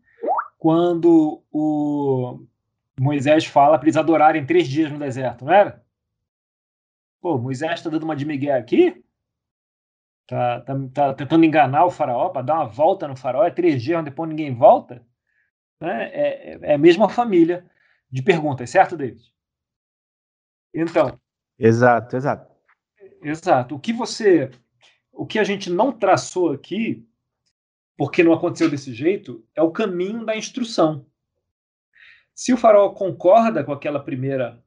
[0.57, 2.43] Quando o
[2.99, 5.85] Moisés fala para eles adorarem três dias no deserto, não era?
[7.21, 9.05] Pô, Moisés está dando uma de Miguel aqui?
[10.25, 13.83] Tá, tá, tá, tentando enganar o faraó para dar uma volta no faraó, é três
[13.83, 15.05] dias, depois ninguém volta?
[15.79, 16.09] Né?
[16.11, 17.63] É, é, é a mesma família
[18.09, 19.34] de perguntas, certo, David?
[20.75, 21.17] Então.
[21.57, 22.53] Exato, exato.
[23.23, 23.75] Exato.
[23.75, 24.51] O que você.
[25.11, 27.07] O que a gente não traçou aqui,
[27.97, 31.05] porque não aconteceu desse jeito, é o caminho da instrução.
[32.35, 34.61] Se o faraó concorda com aquela primeira,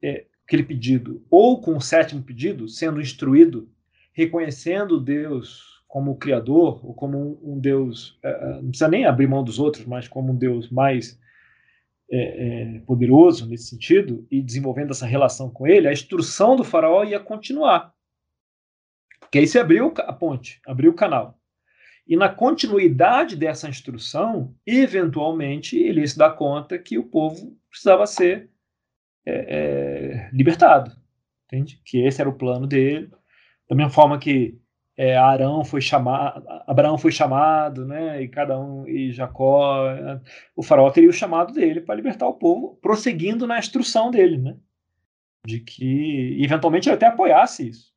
[0.00, 3.68] é, aquele pedido, ou com o sétimo pedido, sendo instruído,
[4.12, 9.04] reconhecendo Deus como o Criador, ou como um, um Deus, é, é não precisa nem
[9.04, 11.18] abrir mão dos outros, mas como um Deus mais
[12.10, 17.04] é, é, poderoso nesse sentido, e desenvolvendo essa relação com ele, a instrução do faraó
[17.04, 17.92] ia continuar.
[19.20, 21.38] Porque aí se abriu a ponte, abriu o canal.
[22.06, 28.06] E na continuidade dessa instrução, eventualmente, ele ia se dar conta que o povo precisava
[28.06, 28.48] ser
[29.26, 30.92] é, é, libertado.
[31.46, 31.80] Entende?
[31.84, 33.10] Que esse era o plano dele.
[33.68, 34.56] Da mesma forma que
[34.96, 38.22] é, Arão foi chamado, Abraão foi chamado, né?
[38.22, 39.84] E cada um e Jacó,
[40.56, 44.56] o faraó teria o chamado dele para libertar o povo, prosseguindo na instrução dele, né?
[45.46, 47.92] De que eventualmente ele até apoiasse isso.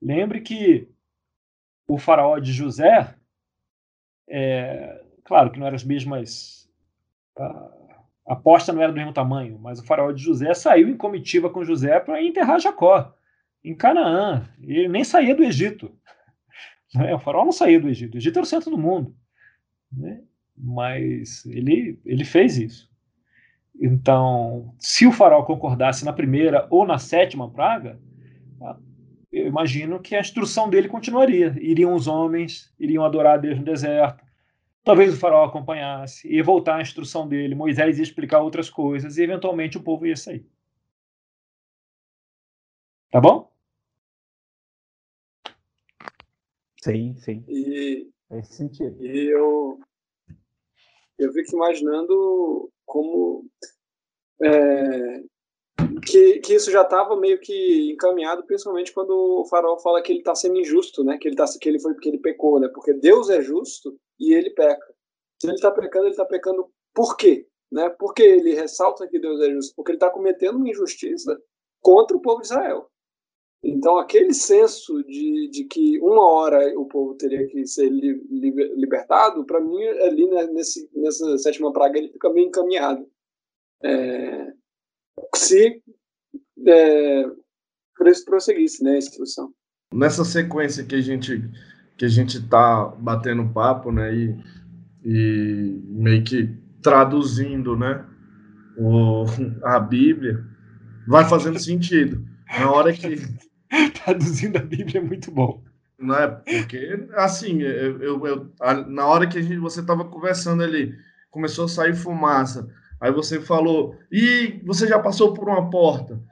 [0.00, 0.88] Lembre que
[1.88, 3.14] o faraó de José,
[4.28, 6.70] é, claro que não eram as mesmas.
[7.36, 7.72] A,
[8.28, 11.64] aposta não era do mesmo tamanho, mas o faraó de José saiu em comitiva com
[11.64, 13.12] José para enterrar Jacó
[13.64, 14.48] em Canaã.
[14.60, 15.92] Ele nem saía do Egito.
[16.94, 17.12] Né?
[17.14, 18.14] O faraó não saía do Egito.
[18.14, 19.14] O Egito era o centro do mundo.
[19.92, 20.22] Né?
[20.56, 22.90] Mas ele, ele fez isso.
[23.78, 28.00] Então, se o faraó concordasse na primeira ou na sétima praga,
[29.30, 31.54] eu imagino que a instrução dele continuaria.
[31.60, 34.24] Iriam os homens, iriam adorar a Deus no deserto.
[34.82, 39.22] Talvez o faraó acompanhasse, ia voltar à instrução dele, Moisés ia explicar outras coisas e
[39.22, 40.46] eventualmente o povo ia sair.
[43.16, 43.50] Tá bom?
[46.82, 47.42] Sim, sim.
[47.48, 49.02] E, Faz sentido.
[49.02, 49.80] e eu,
[51.18, 53.46] eu fico imaginando como
[54.42, 55.22] é,
[56.04, 60.18] que, que isso já estava meio que encaminhado, principalmente quando o farol fala que ele
[60.18, 61.16] está sendo injusto, né?
[61.16, 62.68] Que ele tá, que ele foi porque ele pecou, né?
[62.68, 64.94] Porque Deus é justo e ele peca.
[65.40, 67.48] Se ele está pecando, ele está pecando por quê?
[67.72, 67.88] Né?
[67.98, 71.40] Porque ele ressalta que Deus é justo, porque ele está cometendo uma injustiça
[71.80, 72.90] contra o povo de Israel.
[73.62, 78.50] Então, aquele senso de, de que uma hora o povo teria que ser li, li,
[78.76, 83.06] libertado, para mim, ali né, nesse, nessa sétima praga, ele fica meio encaminhado.
[83.82, 84.52] É,
[85.34, 85.82] se
[86.66, 87.24] é,
[88.24, 89.52] prosseguisse né, a instrução.
[89.92, 91.42] Nessa sequência que a gente
[91.96, 94.36] que a gente está batendo papo, né, e,
[95.02, 98.04] e meio que traduzindo, né,
[98.78, 99.24] o,
[99.64, 100.44] a Bíblia,
[101.08, 102.22] vai fazendo sentido.
[102.58, 103.16] Na hora que
[104.06, 105.64] traduzindo a Bíblia é muito bom.
[105.98, 108.52] Não é porque assim, eu, eu, eu
[108.88, 110.94] na hora que a gente, você estava conversando ali,
[111.30, 112.68] começou a sair fumaça.
[113.00, 116.22] Aí você falou, e você já passou por uma porta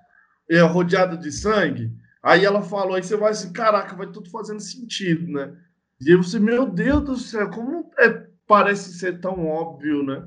[0.51, 1.93] é, rodeada de sangue?
[2.23, 5.53] Aí ela falou, aí você vai assim, caraca, vai tudo fazendo sentido, né?
[6.01, 10.27] E aí você, meu Deus do céu, como é, parece ser tão óbvio, né?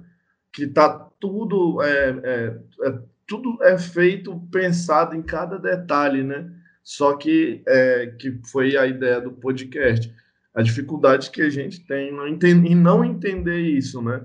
[0.51, 6.51] Que tá tudo, é, é, é, tudo é feito pensado em cada detalhe, né?
[6.87, 10.13] Só que, é, que foi a ideia do podcast.
[10.55, 14.23] A dificuldade que a gente tem em não entender isso, né?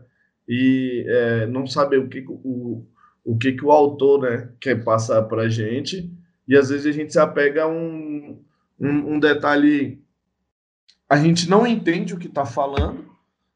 [0.49, 2.85] e é, não saber o que o,
[3.25, 6.13] o que, que o autor né, quer passar para a gente,
[6.47, 8.41] e às vezes a gente se apega a um,
[8.79, 10.03] um, um detalhe,
[11.09, 13.05] a gente não entende o que está falando,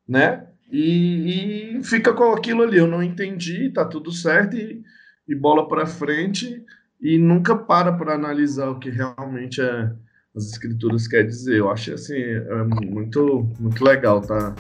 [0.09, 0.47] né?
[0.71, 4.83] E, e, fica com aquilo ali, eu não entendi, tá tudo certo, e,
[5.29, 6.65] e bola para frente,
[7.01, 9.93] e nunca para para analisar o que realmente é,
[10.35, 11.59] as escrituras quer dizer.
[11.59, 14.55] Eu acho assim, é muito, muito legal tá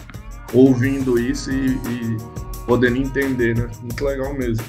[0.52, 2.16] ouvindo isso e, e
[2.66, 3.68] podendo entender, né?
[3.80, 4.64] Muito legal mesmo.